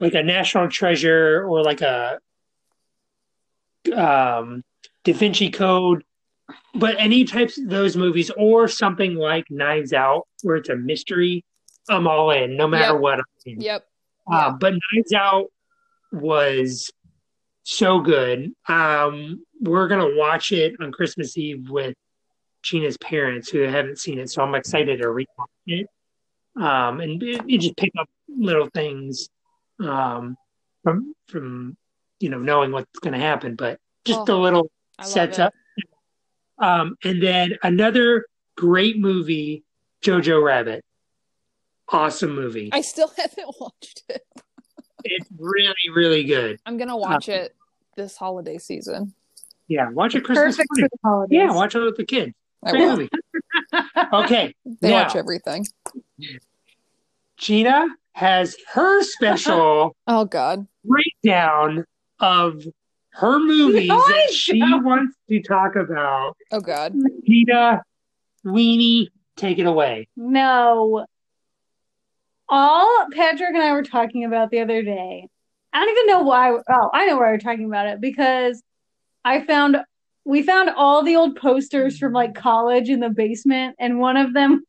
[0.00, 2.18] like a national treasure or like a
[3.94, 4.62] um
[5.04, 6.02] Da Vinci Code,
[6.74, 11.44] but any types of those movies or something like Knives Out where it's a mystery,
[11.88, 13.00] I'm all in, no matter Yep.
[13.00, 13.20] what.
[13.44, 13.86] Yep
[14.30, 15.46] Uh, but Knives Out
[16.12, 16.90] was
[17.62, 18.52] so good.
[18.68, 21.94] Um, we're gonna watch it on Christmas Eve with
[22.62, 25.26] Gina's parents who haven't seen it, so I'm excited to rewatch
[25.66, 25.86] it.
[26.58, 29.28] Um, and it, it just pick up little things
[29.80, 30.36] um,
[30.82, 31.76] from from
[32.20, 35.52] you know knowing what's going to happen, but just Oh, the little i sets up.
[36.58, 38.24] Um, and then another
[38.56, 39.64] great movie,
[40.02, 40.82] Jojo Rabbit.
[41.92, 42.70] Awesome movie.
[42.72, 44.22] i still haven't watched it
[45.04, 46.58] It's really, really good.
[46.66, 47.54] i'm gonna watch it
[47.96, 49.14] this holiday season
[49.68, 50.88] Yeah, watch it Christmas Perfect for morning.
[50.92, 51.36] the holidays.
[51.38, 52.32] Yeah, watch it with the kids.
[52.64, 53.08] I will.
[54.24, 55.64] Okay, they now watch everything
[57.36, 61.84] Gina has her special oh god breakdown
[62.18, 62.62] of
[63.10, 66.36] her movies No, that she wants to talk about.
[66.52, 66.94] oh god
[67.26, 67.82] Gina,
[68.44, 70.08] Weenie, take it away.
[70.16, 71.04] No.
[72.48, 75.28] All Patrick and I were talking about the other day.
[75.72, 76.50] I don't even know why.
[76.52, 78.62] Oh, I know why we're talking about it because
[79.24, 79.78] I found
[80.24, 84.32] we found all the old posters from like college in the basement, and one of
[84.32, 84.64] them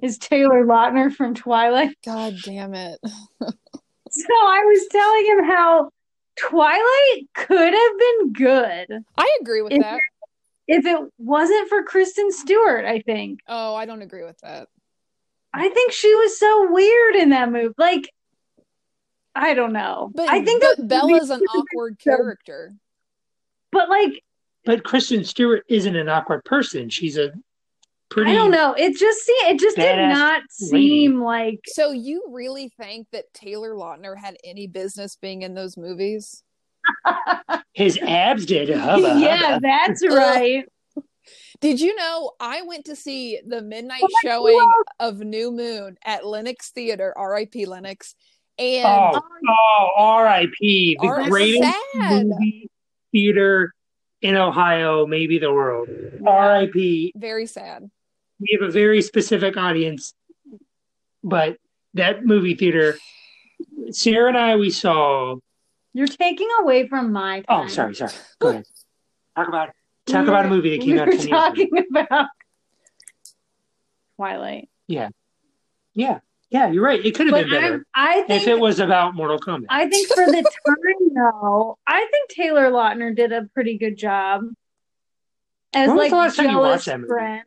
[0.00, 1.96] is Taylor Lautner from Twilight.
[2.04, 2.98] god damn it
[4.14, 5.90] So I was telling him how
[6.38, 10.00] Twilight could have been good i agree with Is that
[10.68, 13.40] if it wasn't for Kristen Stewart, I think.
[13.48, 14.68] oh i don't agree with that
[15.54, 17.74] I think she was so weird in that movie.
[17.76, 18.08] Like,
[19.34, 20.10] I don't know.
[20.14, 22.72] but I think but that bella's an awkward character
[23.70, 24.22] but like,
[24.64, 26.88] But Kristen Stewart isn't an awkward person.
[26.88, 27.32] She's a
[28.12, 28.30] pretty.
[28.30, 28.74] I don't know.
[28.74, 30.88] It just see it just did badass not lady.
[30.88, 35.76] seem like So you really think that Taylor Lautner had any business being in those
[35.76, 36.42] movies?
[37.72, 38.68] His abs did.
[38.68, 39.60] Hubba, yeah, hubba.
[39.62, 40.64] that's right.
[41.60, 45.96] Did you know I went to see the midnight Oh my showing of New Moon
[46.04, 48.14] at Lennox Theater, RIP Lennox,
[48.58, 50.98] and Oh, oh, oh R.I.P.
[51.00, 51.62] The R- greatest
[51.94, 52.26] sad.
[52.26, 52.68] movie
[53.12, 53.72] theater
[54.20, 55.88] in Ohio, maybe the world.
[56.26, 57.12] R.I.P.
[57.16, 57.90] very sad.
[58.42, 60.14] We have a very specific audience,
[61.22, 61.56] but
[61.94, 62.98] that movie theater.
[63.90, 65.36] Sara and I, we saw.
[65.94, 68.12] You're taking away from my Oh, sorry, sorry.
[68.40, 68.64] Go ahead.
[69.36, 69.70] Talk about
[70.06, 71.36] talk about a movie that came we out were 10 years ago.
[71.36, 72.26] talking about
[74.16, 74.68] Twilight.
[74.88, 75.08] Yeah,
[75.94, 76.18] yeah,
[76.50, 76.70] yeah.
[76.70, 77.04] you're right.
[77.04, 79.66] It could have been better I'm, I think if it was about Mortal Kombat.
[79.68, 84.42] I think for the time though, I think Taylor Lautner did a pretty good job
[85.72, 87.08] as When was like the last time you watched that movie?
[87.08, 87.44] friend.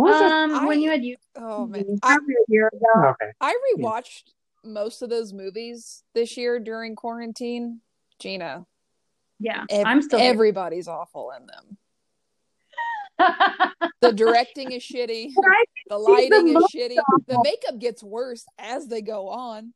[0.00, 0.32] What was?
[0.32, 2.16] Um, I- when you had you Oh man, I,
[2.48, 3.08] year ago.
[3.10, 3.32] Okay.
[3.40, 4.24] I rewatched
[4.64, 7.80] most of those movies this year during quarantine.
[8.18, 8.66] Gina,
[9.38, 11.78] Yeah, ev- I'm still everybody's awful in them.
[14.02, 15.30] The directing is shitty.
[15.34, 16.96] The think she's the lighting is most shitty.
[17.26, 19.72] The makeup gets worse as they go on.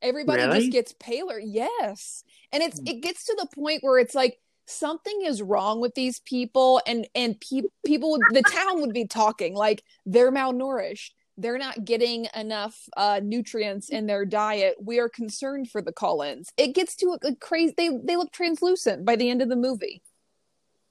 [0.00, 0.58] Everybody Really?
[0.60, 1.38] just gets paler.
[1.38, 2.24] Yes.
[2.50, 2.86] And it's Hmm.
[2.86, 4.38] it gets to the point where it's like
[4.72, 9.54] something is wrong with these people and and pe- people the town would be talking
[9.54, 11.10] like they're malnourished.
[11.38, 14.76] They're not getting enough uh, nutrients in their diet.
[14.80, 16.50] We are concerned for the Cullens.
[16.58, 17.74] It gets to a, a crazy.
[17.76, 20.02] They they look translucent by the end of the movie.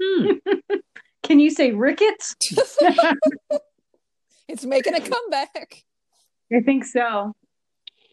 [0.01, 0.31] Hmm.
[1.23, 2.35] Can you say rickets?
[4.51, 5.85] It's making a comeback.
[6.53, 7.33] I think so.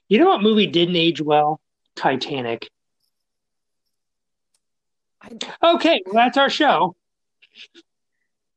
[0.08, 1.60] You know what movie didn't age well?
[1.96, 2.70] Titanic.
[5.62, 6.96] I, Okay, well, that's our show.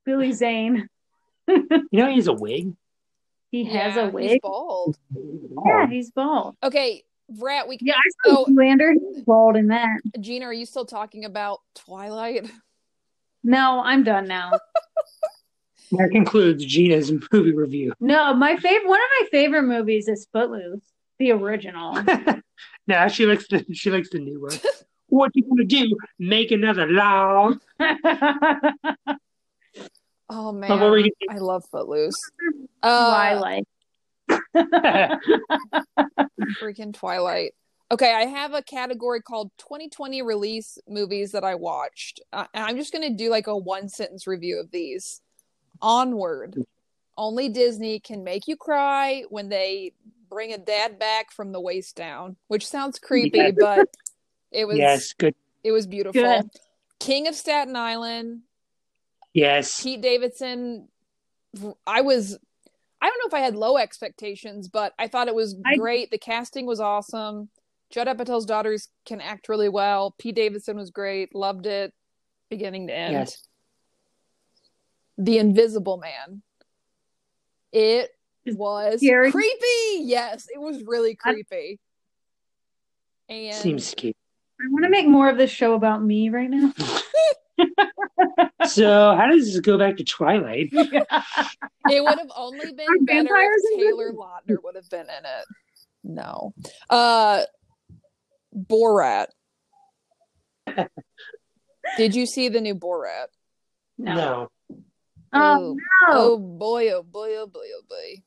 [0.06, 0.88] Billy Zane.
[1.48, 2.74] You know, he's a wig.
[3.52, 4.42] He has yeah, a he's wig.
[4.42, 4.98] bald.
[5.66, 6.56] Yeah, he's bald.
[6.64, 7.04] Okay,
[7.34, 7.88] Vrat, we can...
[7.88, 8.52] Yeah, I saw Oh.
[8.52, 8.94] Lander.
[8.94, 10.00] He's bald in that.
[10.20, 12.50] Gina, are you still talking about Twilight?
[13.44, 14.52] No, I'm done now.
[15.94, 17.92] That concludes Gina's movie review.
[18.00, 20.80] No, my favorite one of my favorite movies is Footloose,
[21.20, 22.02] the original.
[22.88, 24.54] now she likes the she likes the new one.
[25.12, 25.96] what you gonna do?
[26.20, 27.54] Make another law?
[30.34, 32.16] Oh man, what were you I love Footloose.
[32.82, 33.68] Uh, Twilight.
[36.62, 37.54] freaking Twilight.
[37.92, 42.22] Okay, I have a category called 2020 release movies that I watched.
[42.32, 45.20] Uh, and I'm just going to do like a one sentence review of these.
[45.82, 46.56] Onward.
[47.18, 49.92] Only Disney can make you cry when they
[50.30, 53.52] bring a dad back from the waist down, which sounds creepy, Yeah.
[53.60, 53.90] but
[54.52, 55.36] it was yes, good.
[55.64, 56.22] it was beautiful.
[56.22, 56.50] Good.
[57.00, 58.42] King of Staten Island,
[59.34, 59.82] Yes.
[59.82, 60.88] Pete Davidson.
[61.88, 62.38] I was,
[63.02, 66.12] I don't know if I had low expectations, but I thought it was I- great.
[66.12, 67.50] The casting was awesome.
[67.90, 70.16] Judd Apatow's daughters can act really well.
[70.18, 71.34] Pete Davidson was great.
[71.36, 71.94] Loved it,
[72.50, 73.14] beginning to end.
[73.14, 73.48] Yes.
[75.18, 76.42] The Invisible Man.
[77.74, 78.10] It
[78.46, 79.32] was scary?
[79.32, 80.02] creepy.
[80.04, 81.80] Yes, it was really I- creepy.
[83.30, 84.16] And Seems scary.
[84.64, 86.74] I want to make more of this show about me right now.
[88.68, 90.70] So how does this go back to Twilight?
[90.72, 95.08] it would have only been Are better vampires if Taylor Lautner would have been in
[95.08, 95.46] it.
[96.04, 96.54] No.
[96.90, 97.44] Uh
[98.56, 99.28] Borat.
[101.98, 103.28] Did you see the new Borat?
[103.98, 104.14] No.
[104.14, 104.52] No.
[105.34, 106.38] Oh, oh no.
[106.38, 108.24] boy, oh boy, oh boy, oh boy.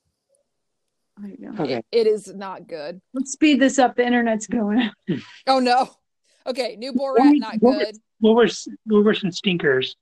[1.18, 1.62] There you go.
[1.62, 1.82] Okay.
[1.92, 3.00] It is not good.
[3.12, 3.94] Let's speed this up.
[3.94, 5.18] The internet's going out.
[5.46, 5.90] Oh no.
[6.46, 7.96] Okay, new Borat, What- not what- good.
[8.20, 8.48] What were
[8.86, 9.96] what were some stinkers?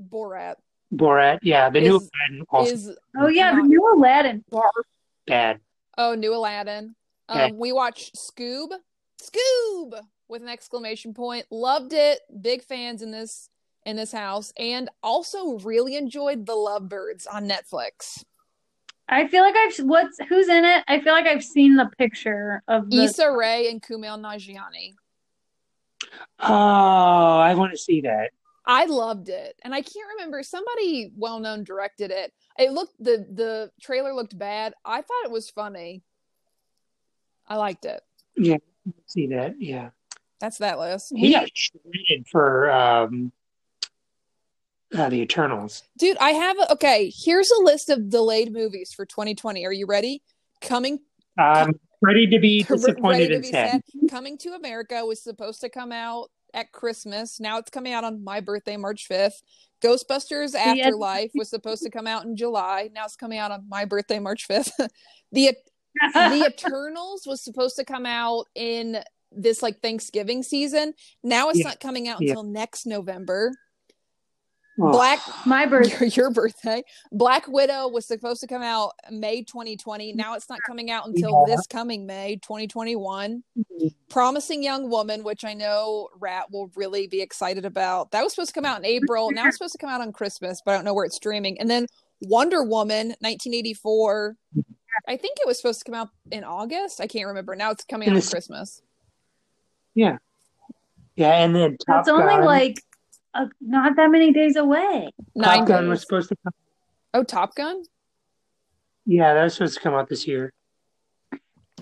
[0.00, 0.56] Borat
[0.92, 1.38] Borat.
[1.42, 4.44] Yeah, the new Is- one also is Oh yeah, the new Aladdin.
[5.26, 5.60] bad.
[5.98, 6.94] oh new Aladdin.
[7.28, 7.52] Um, Okay.
[7.52, 8.70] we watched Scoob,
[9.22, 11.46] Scoob with an exclamation point.
[11.50, 12.20] Loved it.
[12.40, 13.48] Big fans in this
[13.86, 18.24] in this house, and also really enjoyed the Lovebirds on Netflix.
[19.10, 20.84] I feel like I've what's who's in it.
[20.86, 23.04] I feel like I've seen the picture of the.
[23.04, 24.94] Issa Rae and Kumail Nanjiani.
[26.38, 28.30] Oh, I want to see that.
[28.64, 32.32] I loved it, and I can't remember somebody well known directed it.
[32.56, 34.74] It looked the the trailer looked bad.
[34.84, 36.02] I thought it was funny.
[37.48, 38.00] I liked it.
[38.36, 38.58] Yeah,
[39.06, 39.56] see that?
[39.58, 39.90] Yeah.
[40.38, 41.12] That's that list.
[41.14, 43.32] He got shredded for um,
[44.96, 45.82] uh, the Eternals.
[45.98, 47.12] Dude, I have a, okay.
[47.14, 49.64] Here's a list of delayed movies for 2020.
[49.66, 50.22] Are you ready?
[50.60, 50.98] Coming
[51.38, 53.82] I'm ready to be Ready disappointed to and be sad.
[54.10, 57.40] Coming to America was supposed to come out at Christmas.
[57.40, 59.40] Now it's coming out on my birthday, March 5th.
[59.82, 62.90] Ghostbusters end- Afterlife was supposed to come out in July.
[62.92, 64.70] Now it's coming out on my birthday, March 5th.
[65.32, 65.54] the
[66.14, 68.98] The Eternals was supposed to come out in
[69.32, 70.94] this like Thanksgiving season.
[71.22, 71.68] Now it's Yeah.
[71.68, 72.30] not coming out Yeah.
[72.30, 73.52] until next November.
[74.82, 75.98] Oh, Black My birthday.
[76.06, 76.82] your, your birthday.
[77.12, 80.10] Black Widow was supposed to come out May 2020.
[80.10, 80.16] Mm-hmm.
[80.16, 81.54] Now it's not coming out until Yeah.
[81.56, 83.42] this coming May 2021.
[83.58, 83.86] Mm-hmm.
[84.08, 88.10] Promising Young Woman, which I know Rat will really be excited about.
[88.12, 89.30] That was supposed to come out in April.
[89.30, 91.60] Now it's supposed to come out on Christmas, but I don't know where it's streaming.
[91.60, 91.86] And then
[92.22, 94.36] Wonder Woman 1984.
[95.08, 97.00] I think it was supposed to come out in August.
[97.00, 97.54] I can't remember.
[97.56, 98.82] Now it's coming In out on Christmas.
[99.94, 100.18] Yeah,
[101.16, 102.44] Yeah, and then Top That's only Gun.
[102.44, 102.82] like
[103.34, 105.10] uh, not that many days away.
[105.34, 106.52] Nine Top Gun was supposed to come.
[107.14, 107.82] Oh, Top Gun?
[109.06, 110.52] Yeah, that was supposed to come out this year.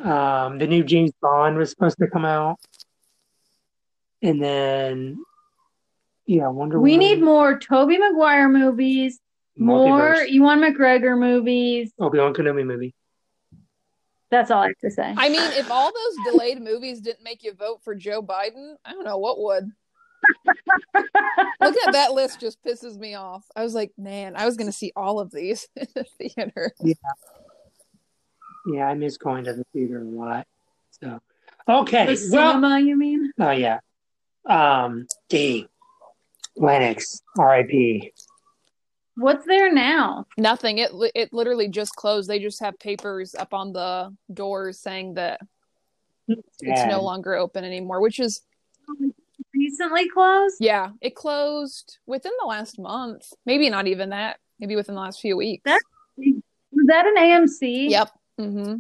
[0.01, 2.57] Um, the new James Bond was supposed to come out,
[4.23, 5.19] and then
[6.27, 7.07] yeah, Wonder We Woman.
[7.07, 9.19] need more Tobey Maguire movies,
[9.57, 10.31] more Multiverse.
[10.31, 11.93] Ewan McGregor movies.
[11.99, 12.95] Obi Wan Kenobi movie.
[14.31, 15.15] That's all I have to say.
[15.17, 18.93] I mean, if all those delayed movies didn't make you vote for Joe Biden, I
[18.93, 19.73] don't know what would.
[21.61, 23.45] Looking at that list just pisses me off.
[23.55, 26.73] I was like, man, I was going to see all of these in the theater.
[26.83, 26.95] Yeah,
[28.67, 30.47] Yeah, I miss going to the theater a lot.
[31.01, 31.21] So
[31.69, 33.33] okay, the well, cinema, you mean?
[33.39, 33.81] oh yeah,
[34.47, 35.69] um, dang,
[36.57, 38.13] Lennox, R.I.P.
[39.17, 40.27] What's there now?
[40.37, 40.79] Nothing.
[40.79, 42.31] It it literally just closed.
[42.31, 45.41] They just have papers up on the doors saying that
[46.29, 48.43] it's no longer open anymore, which is
[49.55, 50.57] Recently closed?
[50.61, 53.33] yeah, it closed within the last month.
[53.47, 54.39] Maybe not even that.
[54.61, 55.63] Maybe within the last few weeks.
[55.65, 55.81] That-
[56.19, 57.91] Was that an AMC?
[57.91, 58.11] Yep.
[58.41, 58.75] Mm-hmm.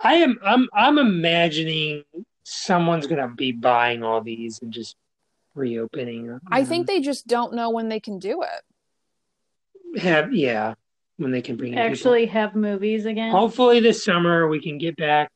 [0.00, 0.38] I am.
[0.42, 0.68] I'm.
[0.72, 2.04] I'm imagining
[2.44, 4.96] someone's gonna be buying all these and just
[5.54, 6.28] reopening.
[6.28, 6.40] them.
[6.50, 10.00] I think they just don't know when they can do it.
[10.00, 10.74] have yeah
[11.16, 11.90] when they can bring in people.
[11.90, 13.32] Actually have movies again.
[13.32, 15.32] Hopefully this summer we can get back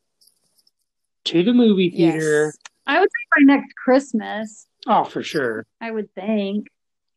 [1.25, 2.47] to the movie theater.
[2.47, 2.59] Yes.
[2.87, 5.65] I would say by next Christmas, Oh, for sure.
[5.81, 6.67] I would think.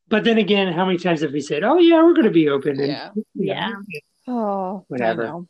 [0.08, 2.50] But then again, how many times have we said, "Oh yeah, we're going to be
[2.50, 2.80] open"?
[2.80, 3.10] And, Yeah.
[3.34, 3.72] Yeah.
[4.28, 5.24] Oh, Whatever.
[5.24, 5.48] I know.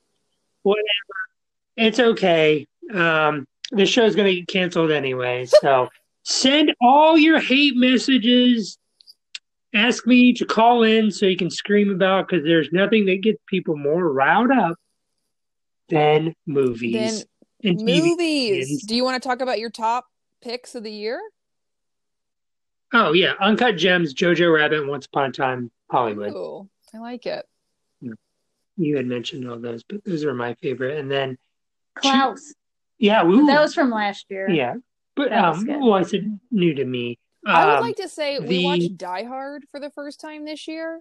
[1.78, 2.66] It's okay.
[2.94, 5.46] Um, the show's going to get canceled anyway.
[5.46, 5.90] So
[6.24, 8.78] send all your hate messages.
[9.74, 13.40] Ask me to call in so you can scream about because there's nothing that gets
[13.48, 14.78] people more riled up
[15.90, 17.26] than movies Then
[17.66, 18.70] and movies.
[18.72, 18.84] Yes.
[18.84, 20.06] Do you want to talk about your top
[20.42, 21.20] picks of the year?
[22.94, 26.32] Oh yeah, Uncut Gems, Jojo Rabbit, Once Upon a Time, Hollywood.
[26.34, 27.46] Ooh, I like it.
[28.78, 30.98] You had mentioned all those, but those are my favorite.
[31.00, 31.38] And then
[31.96, 32.54] Klaus.
[33.00, 34.50] yeah, we That was from last year.
[34.50, 34.76] yeah,
[35.16, 35.80] but That um, good.
[35.80, 37.18] well, I said new to me.
[37.46, 40.68] I would Um, like to say we watched Die Hard for the first time this
[40.68, 41.00] year.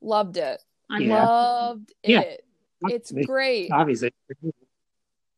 [0.00, 0.62] Loved it.
[0.88, 1.24] I Yeah.
[1.26, 2.20] Loved Yeah.
[2.20, 2.44] it.
[2.82, 3.72] It's great.
[3.72, 4.12] obviously.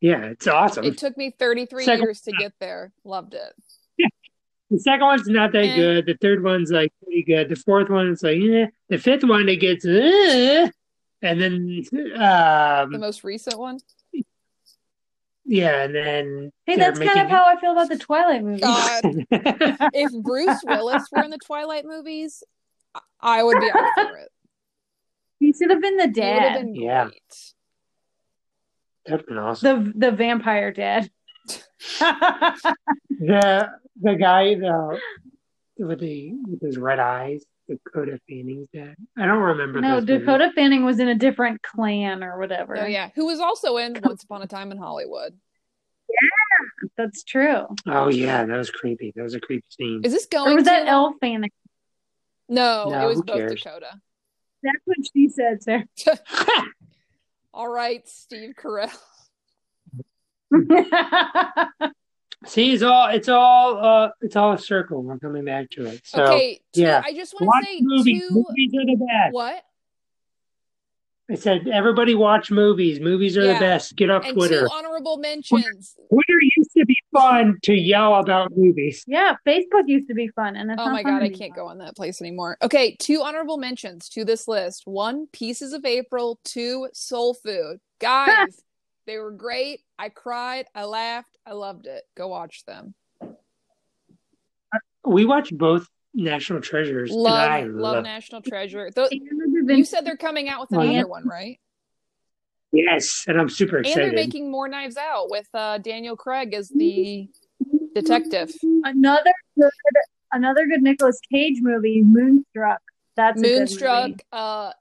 [0.01, 0.83] Yeah, it's awesome.
[0.83, 2.91] It took me 33 Second- years to get there.
[3.03, 3.53] Loved it.
[3.97, 4.07] Yeah.
[4.71, 5.75] The second one's not that Eh.
[5.75, 6.05] good.
[6.07, 7.49] The third one's like pretty good.
[7.49, 8.65] The fourth one's like yeah.
[8.89, 10.69] The fifth one it gets eh.
[11.21, 13.79] and then The um most recent one.
[15.45, 18.61] yeah, and then Hey, they're that's kind of how I feel about the Twilight movies.
[18.61, 19.01] God,
[19.93, 22.43] if Bruce Willis were in the Twilight movies,
[22.95, 24.29] I- I would be all for it.
[25.39, 26.61] he should have been the He would have dad.
[26.61, 27.03] been Yeah.
[27.05, 27.53] great.
[29.05, 29.93] That'd been awesome.
[29.97, 31.09] The the vampire dad.
[33.19, 33.69] The
[34.01, 34.99] the guy the
[35.77, 38.95] with the with his red eyes, Dakota Fanning's dad.
[39.17, 39.79] I don't remember.
[39.81, 40.19] no, those movies.
[40.25, 42.77] Dakota Fanning was in a different clan or whatever.
[42.79, 45.37] Oh yeah, who was also in Once Upon a Time in Hollywood.
[46.09, 47.67] Yeah, that's true.
[47.87, 49.13] Oh yeah, that was creepy.
[49.15, 50.01] That was a creepy scene.
[50.03, 50.51] Is this going?
[50.53, 51.51] Or was that to- Elle Fanning?
[52.49, 53.61] No, No, it was both cares?
[53.63, 53.91] Dakota.
[54.63, 55.83] That's what she said, sir.
[57.53, 58.91] All right, Steve Carell.
[62.47, 65.03] See, it's all it's all uh it's all a circle.
[65.03, 66.01] We're coming back to it.
[66.03, 67.03] So okay, two, yeah.
[67.05, 68.23] I just want to say movies.
[68.27, 68.33] two.
[68.33, 69.33] Movies are the best.
[69.33, 69.63] What?
[71.31, 72.99] I said everybody watch movies.
[72.99, 73.53] Movies are Yeah.
[73.53, 73.95] the best.
[73.95, 74.67] Get off And Twitter.
[74.67, 75.95] two honorable mentions.
[76.11, 79.05] Twitter used to be fun to yell about movies.
[79.07, 81.55] yeah, Facebook used to be fun, and it's Oh not my fun god, I can't
[81.55, 82.57] go on that place anymore.
[82.61, 84.83] Okay, two honorable mentions to this list.
[84.85, 86.37] One, Pieces of April.
[86.43, 87.79] Two, Soul Food.
[87.99, 88.61] Guys,
[89.07, 89.79] they were great.
[89.97, 90.65] I cried.
[90.75, 91.37] I laughed.
[91.45, 92.03] I loved it.
[92.17, 92.93] Go watch them.
[95.05, 97.11] We watched both National Treasures.
[97.11, 98.89] and I Love, love love National Treasure.
[98.95, 101.03] Tho- the you said they're coming out with Oh, another yeah.
[101.03, 101.59] one, right?
[102.73, 104.13] Yes, and I'm super And they're excited.
[104.15, 107.27] making more Knives Out with uh, Daniel Craig as the
[107.93, 108.49] detective.
[108.85, 109.69] another good,
[110.31, 112.79] another good Nicolas Cage movie, Moonstruck.
[113.17, 114.09] That's a good Moonstruck.
[114.11, 114.23] movie.
[114.31, 114.71] Uh,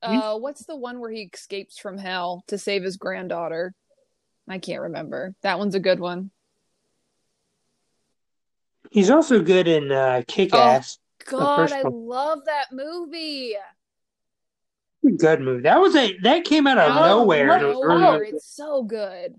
[0.00, 3.74] uh, what's the one where he escapes from hell to save his granddaughter?
[4.48, 5.34] I can't remember.
[5.42, 6.30] That one's a good one.
[8.90, 10.58] He's also good in uh, Kick Oh.
[10.58, 10.98] Ass.
[11.26, 12.06] God, I one.
[12.06, 13.54] love that movie.
[15.18, 15.62] Good movie.
[15.62, 17.48] That was a that came out of Out of nowhere.
[17.48, 18.20] what- It was nowhere.
[18.20, 19.34] really- It's so good.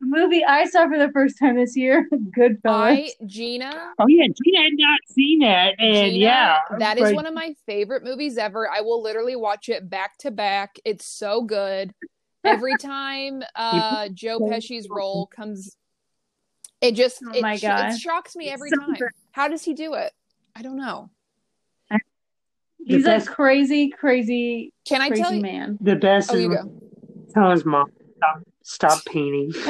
[0.00, 2.62] movie I saw for the first time this year, Goodfellas.
[2.64, 3.92] I Gina.
[3.98, 7.34] Oh yeah, Gina had not seen that, and Gina, yeah, that is like, one of
[7.34, 8.70] my favorite movies ever.
[8.70, 10.78] I will literally watch it back to back.
[10.84, 11.92] It's so good.
[12.44, 15.76] Every time uh Joe Pesci's role comes
[16.86, 17.94] it just Oh it, my sh- gosh.
[17.94, 18.94] it shocks me every So time.
[18.94, 19.08] good.
[19.32, 20.12] How does he do it?
[20.54, 21.10] I don't know.
[22.84, 25.42] He's the a best, crazy, crazy, Can I tell you?
[25.42, 25.76] man.
[25.80, 26.70] the best Oh, is you go.
[27.34, 29.52] tell his mom stop, stop painting.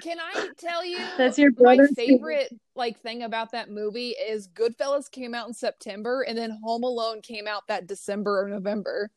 [0.00, 5.10] Can I tell you That's your my favorite like thing about that movie is Goodfellas
[5.10, 9.10] came out in September and then Home Alone came out that December or November.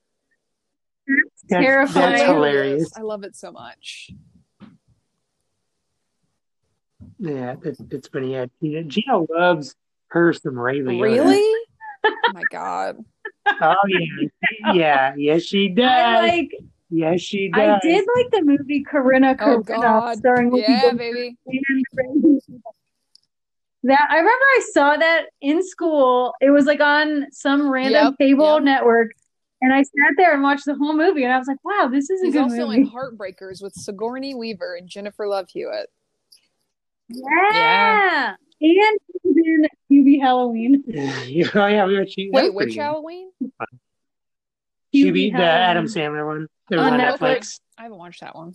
[1.50, 2.12] That's, Terrifying.
[2.12, 2.91] that's hilarious.
[2.96, 4.12] I love it so much.
[7.24, 8.34] Yeah, it's, it's funny.
[8.34, 9.76] Yeah, Gina, Gina loves
[10.07, 11.01] her some Ray Liotta.
[11.01, 11.55] Really?
[12.05, 12.97] oh my god.
[13.61, 14.28] Oh yeah,
[14.74, 15.88] yeah, yes she does.
[15.89, 16.51] I like.
[16.89, 17.59] yes she does.
[17.61, 20.17] I did like the movie Corrina Oh, Corrina God.
[20.17, 21.38] starring Whoopi Yeah, Goldberg baby.
[23.84, 26.34] That I remember I saw that in school.
[26.41, 28.63] It was like on some random Yep, cable yep.
[28.63, 29.11] network,
[29.61, 32.09] and I sat there and watched the whole movie, and I was like, "Wow, this
[32.09, 35.88] is a He's good also movie." in Heartbreakers with Sigourney Weaver and Jennifer Love Hewitt.
[37.10, 40.84] Yeah, and he's in Hubie Halloween.
[41.56, 42.32] oh yeah, we were cheating.
[42.34, 43.32] Wait, which Halloween?
[43.41, 43.49] Hubie,
[44.93, 45.41] Hubie the Halloween.
[45.43, 46.47] Adam Sandler one.
[46.70, 47.20] That was On on Netflix.
[47.20, 47.60] Netflix.
[47.78, 48.54] I haven't watched that one.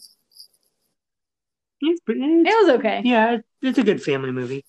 [1.80, 3.02] It's, pretty- It was okay.
[3.04, 4.64] yeah, it's, it's a good family movie.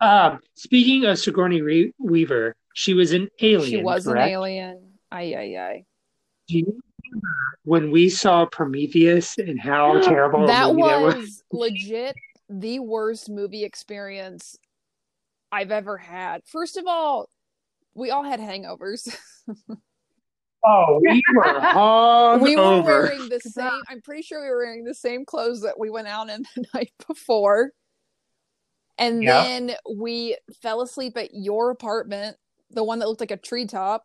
[0.00, 3.70] Um, speaking of Sigourney Re- Weaver, she was an alien.
[3.80, 4.26] She was correct?
[4.26, 4.92] an alien.
[5.12, 5.84] Ay ay ay.
[6.48, 6.64] Do you
[7.10, 7.28] remember
[7.64, 11.14] when we saw Prometheus and how terrible a That movie that was?
[11.16, 12.14] was legit
[12.48, 14.56] the worst movie experience
[15.52, 16.42] I've ever had.
[16.46, 17.28] First of all,
[17.94, 19.08] we all had hangovers.
[20.64, 24.82] Oh, we were hung we were wearing the same I'm pretty sure we were wearing
[24.84, 27.70] the same clothes that we went out in the night before.
[28.98, 29.32] And Yep.
[29.32, 32.36] then we fell asleep at your apartment,
[32.70, 34.04] the one that looked like a treetop.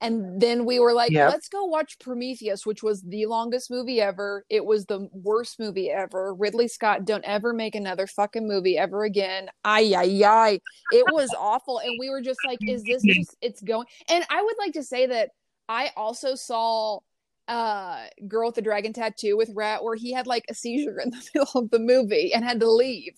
[0.00, 1.30] And then we were like, Yep.
[1.30, 4.44] let's go watch Prometheus, which was the longest movie ever.
[4.50, 6.34] It was the worst movie ever.
[6.34, 9.48] Ridley Scott, don't ever make another fucking movie ever again.
[9.64, 10.60] Ay, ay, ay.
[10.92, 11.78] It was awful.
[11.78, 13.86] And we were just like, is this just, it's going.
[14.08, 15.30] And I would like to say that
[15.68, 16.98] I also saw
[17.46, 21.10] uh Girl with the Dragon Tattoo with Rat where he had like a seizure in
[21.10, 23.14] the middle of the movie and had to leave.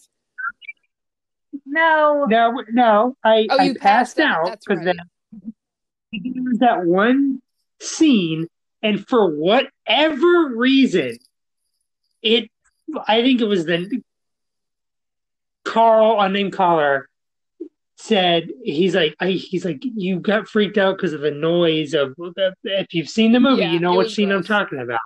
[1.65, 4.41] No, No, no, I, Oh, I you passed passed out.
[4.41, 4.97] out That's because right.
[4.97, 5.05] there
[6.13, 7.41] was that one
[7.81, 8.49] scene,
[8.83, 11.19] and for whatever reason,
[12.23, 12.51] it.
[13.09, 14.01] I think it was the
[15.65, 17.09] Carl, unnamed caller,
[17.97, 22.15] said he's like I, he's like you got freaked out because of the noise of
[22.63, 25.01] if you've seen the movie, Yeah, you know what scene I'm talking about.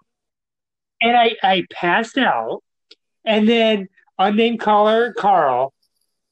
[1.00, 2.62] And I I passed out,
[3.24, 3.88] and then
[4.18, 5.72] unnamed caller Carl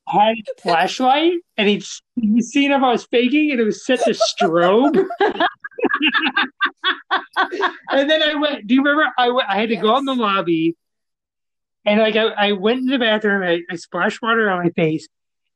[0.09, 1.85] had a flashlight, and he'd
[2.17, 5.07] you seen if I was faking, and it was set to strobe.
[7.91, 8.67] and then I went.
[8.67, 9.13] Do you remember?
[9.17, 10.77] I went, I had to go out in the lobby,
[11.85, 13.43] and like I, I went in the bathroom.
[13.43, 15.09] I, I splashed water on my face,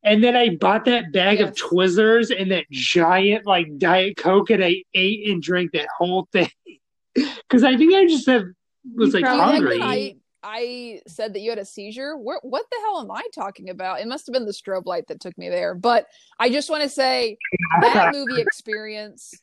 [0.03, 4.65] and then I bought that bag of Twizzlers and that giant like Diet Coke, and
[4.65, 6.51] I ate and drank that whole thing
[7.15, 8.45] because I think I just have,
[8.95, 10.19] was You like Do you probably- hungry.
[10.43, 12.17] Like that I I said that you had a seizure?
[12.17, 14.01] Where, what the hell am I talking about?
[14.01, 15.75] It must have been the strobe light that took me there.
[15.75, 16.07] But
[16.39, 17.37] I just want to say
[17.81, 19.35] that movie experience,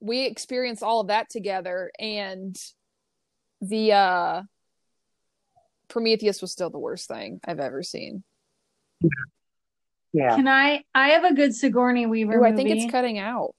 [0.00, 2.56] we experienced all of that together, and
[3.60, 4.42] the uh
[5.88, 8.22] Prometheus was still the worst thing I've ever seen.
[10.12, 10.36] yeah.
[10.36, 10.84] can I?
[10.94, 12.52] I have a good Sigourney Weaver Ooh, movie.
[12.52, 13.54] I think it's cutting out.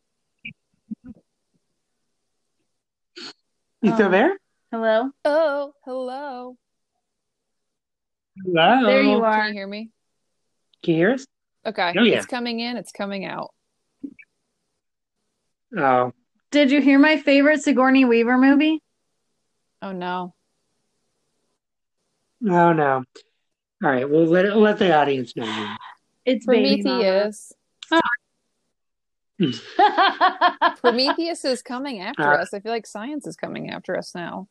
[3.84, 4.38] You still Um, there?
[4.72, 6.56] Hello, Oh, hello.
[8.42, 8.88] Hello.
[8.88, 9.34] there you are.
[9.40, 9.90] Can you hear me?
[10.82, 11.28] Can you hear us?
[11.66, 11.94] Okay.
[11.98, 12.18] Oh, yeah.
[12.20, 13.50] It's coming in, it's coming out.
[15.78, 16.14] Oh,
[16.52, 18.82] Did you hear my favorite Sigourney Weaver movie?
[19.82, 20.36] Oh no.
[22.50, 23.04] Oh no.
[23.84, 24.10] All right.
[24.10, 25.76] Well, let it, let the audience know.
[26.24, 27.52] It's Prometheus.
[30.80, 32.54] Prometheus is coming after Uh, us.
[32.54, 34.48] I feel like science is coming after us now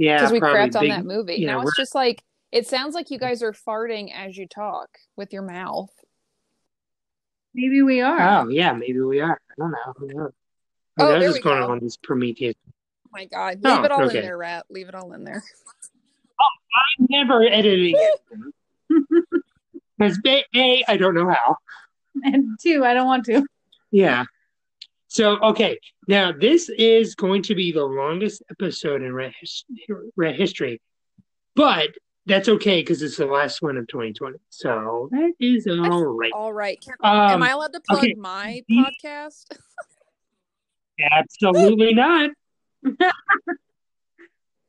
[0.00, 1.34] Yeah, because we probably crapped on big- that movie.
[1.34, 4.46] you know, now it's just like it sounds like you guys are farting as you
[4.48, 5.90] talk with your mouth.
[7.54, 8.40] Maybe we are.
[8.44, 9.40] Oh, yeah, maybe we are.
[9.50, 9.92] I don't know.
[9.98, 10.32] Who knows?
[10.98, 11.64] Oh, Who knows what's going go.
[11.66, 12.54] on with this Prometheus?
[12.66, 14.18] Oh my god, Oh, leave it all okay.
[14.18, 14.64] in there, rat.
[14.70, 15.42] Leave it all in there.
[16.40, 18.20] Oh, I'm never editing it.
[19.98, 21.56] Because A, A, I don't know how.
[22.24, 23.44] And two, I don't want to.
[23.90, 24.24] Yeah.
[25.10, 29.64] So, okay, now this is going to be the longest episode in Red, his-
[30.14, 30.80] Red history,
[31.56, 31.88] but
[32.26, 34.38] that's okay because it's the last one of 2020.
[34.50, 36.30] So that is all right.
[36.32, 36.80] All right.
[36.80, 38.14] Can, Um, am I allowed to plug okay.
[38.14, 39.46] my podcast?
[41.10, 42.30] absolutely not.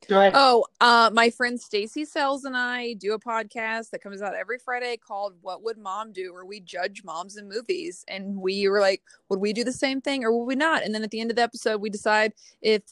[0.08, 0.32] Go ahead.
[0.34, 4.58] Oh, uh, my friend Stacy Sells and I do a podcast that comes out every
[4.58, 8.80] Friday called "What Would Mom Do?" where we judge moms in movies, and we were
[8.80, 10.82] like, would we do the same thing or would we not?
[10.82, 12.82] And then at the end of the episode, we decide if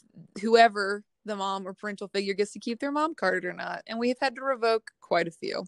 [0.41, 3.99] whoever the mom or parental figure gets to keep their mom card or not, and
[3.99, 5.65] we have had to revoke quite a few.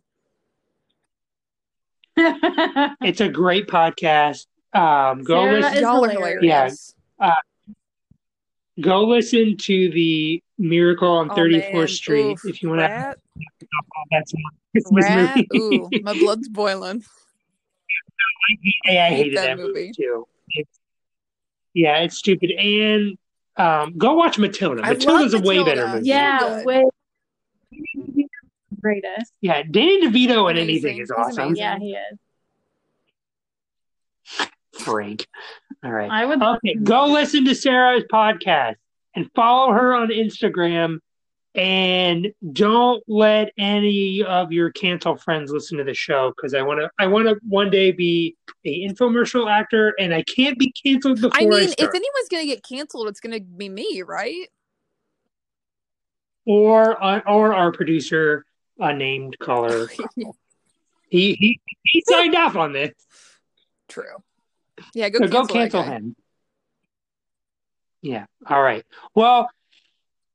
[3.01, 4.47] It's a great podcast.
[4.73, 5.73] Um, go Sara listen.
[5.75, 6.41] is Y'all are hilarious.
[6.41, 6.95] hilarious.
[8.82, 11.88] Go listen to the Miracle on Oh, 34th man.
[11.88, 12.45] Street Oof.
[12.45, 13.15] if you want to.
[14.11, 14.38] That's a
[14.71, 15.36] Christmas rat.
[15.36, 15.47] movie.
[15.57, 17.03] Ooh, my blood's boiling.
[18.84, 19.67] Hey, I hate hated that that, movie.
[19.74, 19.91] movie.
[19.95, 20.28] too.
[20.49, 20.80] It's,
[21.74, 22.51] yeah, it's stupid.
[22.51, 23.17] And
[23.57, 24.82] um, go watch Matilda.
[24.84, 26.07] I love Matilda's a way better movie.
[26.07, 26.57] Yeah.
[26.57, 26.84] yeah, way
[28.82, 29.32] greatest.
[29.39, 31.43] Yeah, Danny DeVito in anything is He's awesome.
[31.47, 31.55] amazing.
[31.57, 32.17] Yeah, he is.
[34.84, 35.27] Frank.
[35.84, 36.09] All right.
[36.09, 36.41] I would.
[36.41, 38.75] Okay, go listen to Sara's podcast
[39.15, 40.99] and follow her on Instagram.
[41.55, 46.79] And don't let any of your cancel friends listen to the show because I want
[46.79, 46.89] to.
[46.97, 51.39] I want to one day be a infomercial actor, and I can't be canceled before
[51.39, 51.89] I I, mean, start.
[51.89, 54.47] if anyone's gonna get canceled, it's gonna be me, right?
[56.45, 58.45] or uh, or our producer,
[58.79, 59.88] a unnamed caller.
[61.09, 62.93] he he he signed off on this,
[63.88, 64.23] True.
[64.93, 66.15] Yeah, go so cancel, go cancel him.
[68.01, 68.25] Yeah.
[68.47, 68.85] All right.
[69.15, 69.49] Well,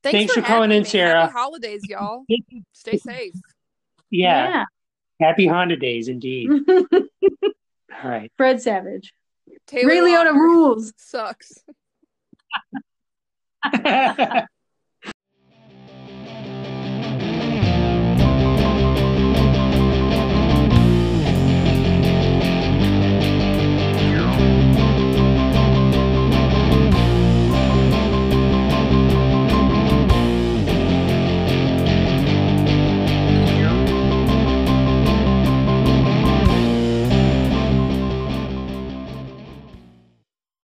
[0.03, 0.89] Thanks for calling having in, me.
[0.89, 1.21] Sara.
[1.23, 2.25] Happy holidays, y'all.
[2.73, 3.35] Stay safe.
[4.11, 4.65] yeah.
[5.21, 6.49] Happy Honda days, indeed.
[6.71, 7.01] All
[8.05, 8.31] right.
[8.37, 9.13] Fred Savage.
[9.67, 10.93] Taylor Ray Liotta rules.
[10.97, 11.53] sucks.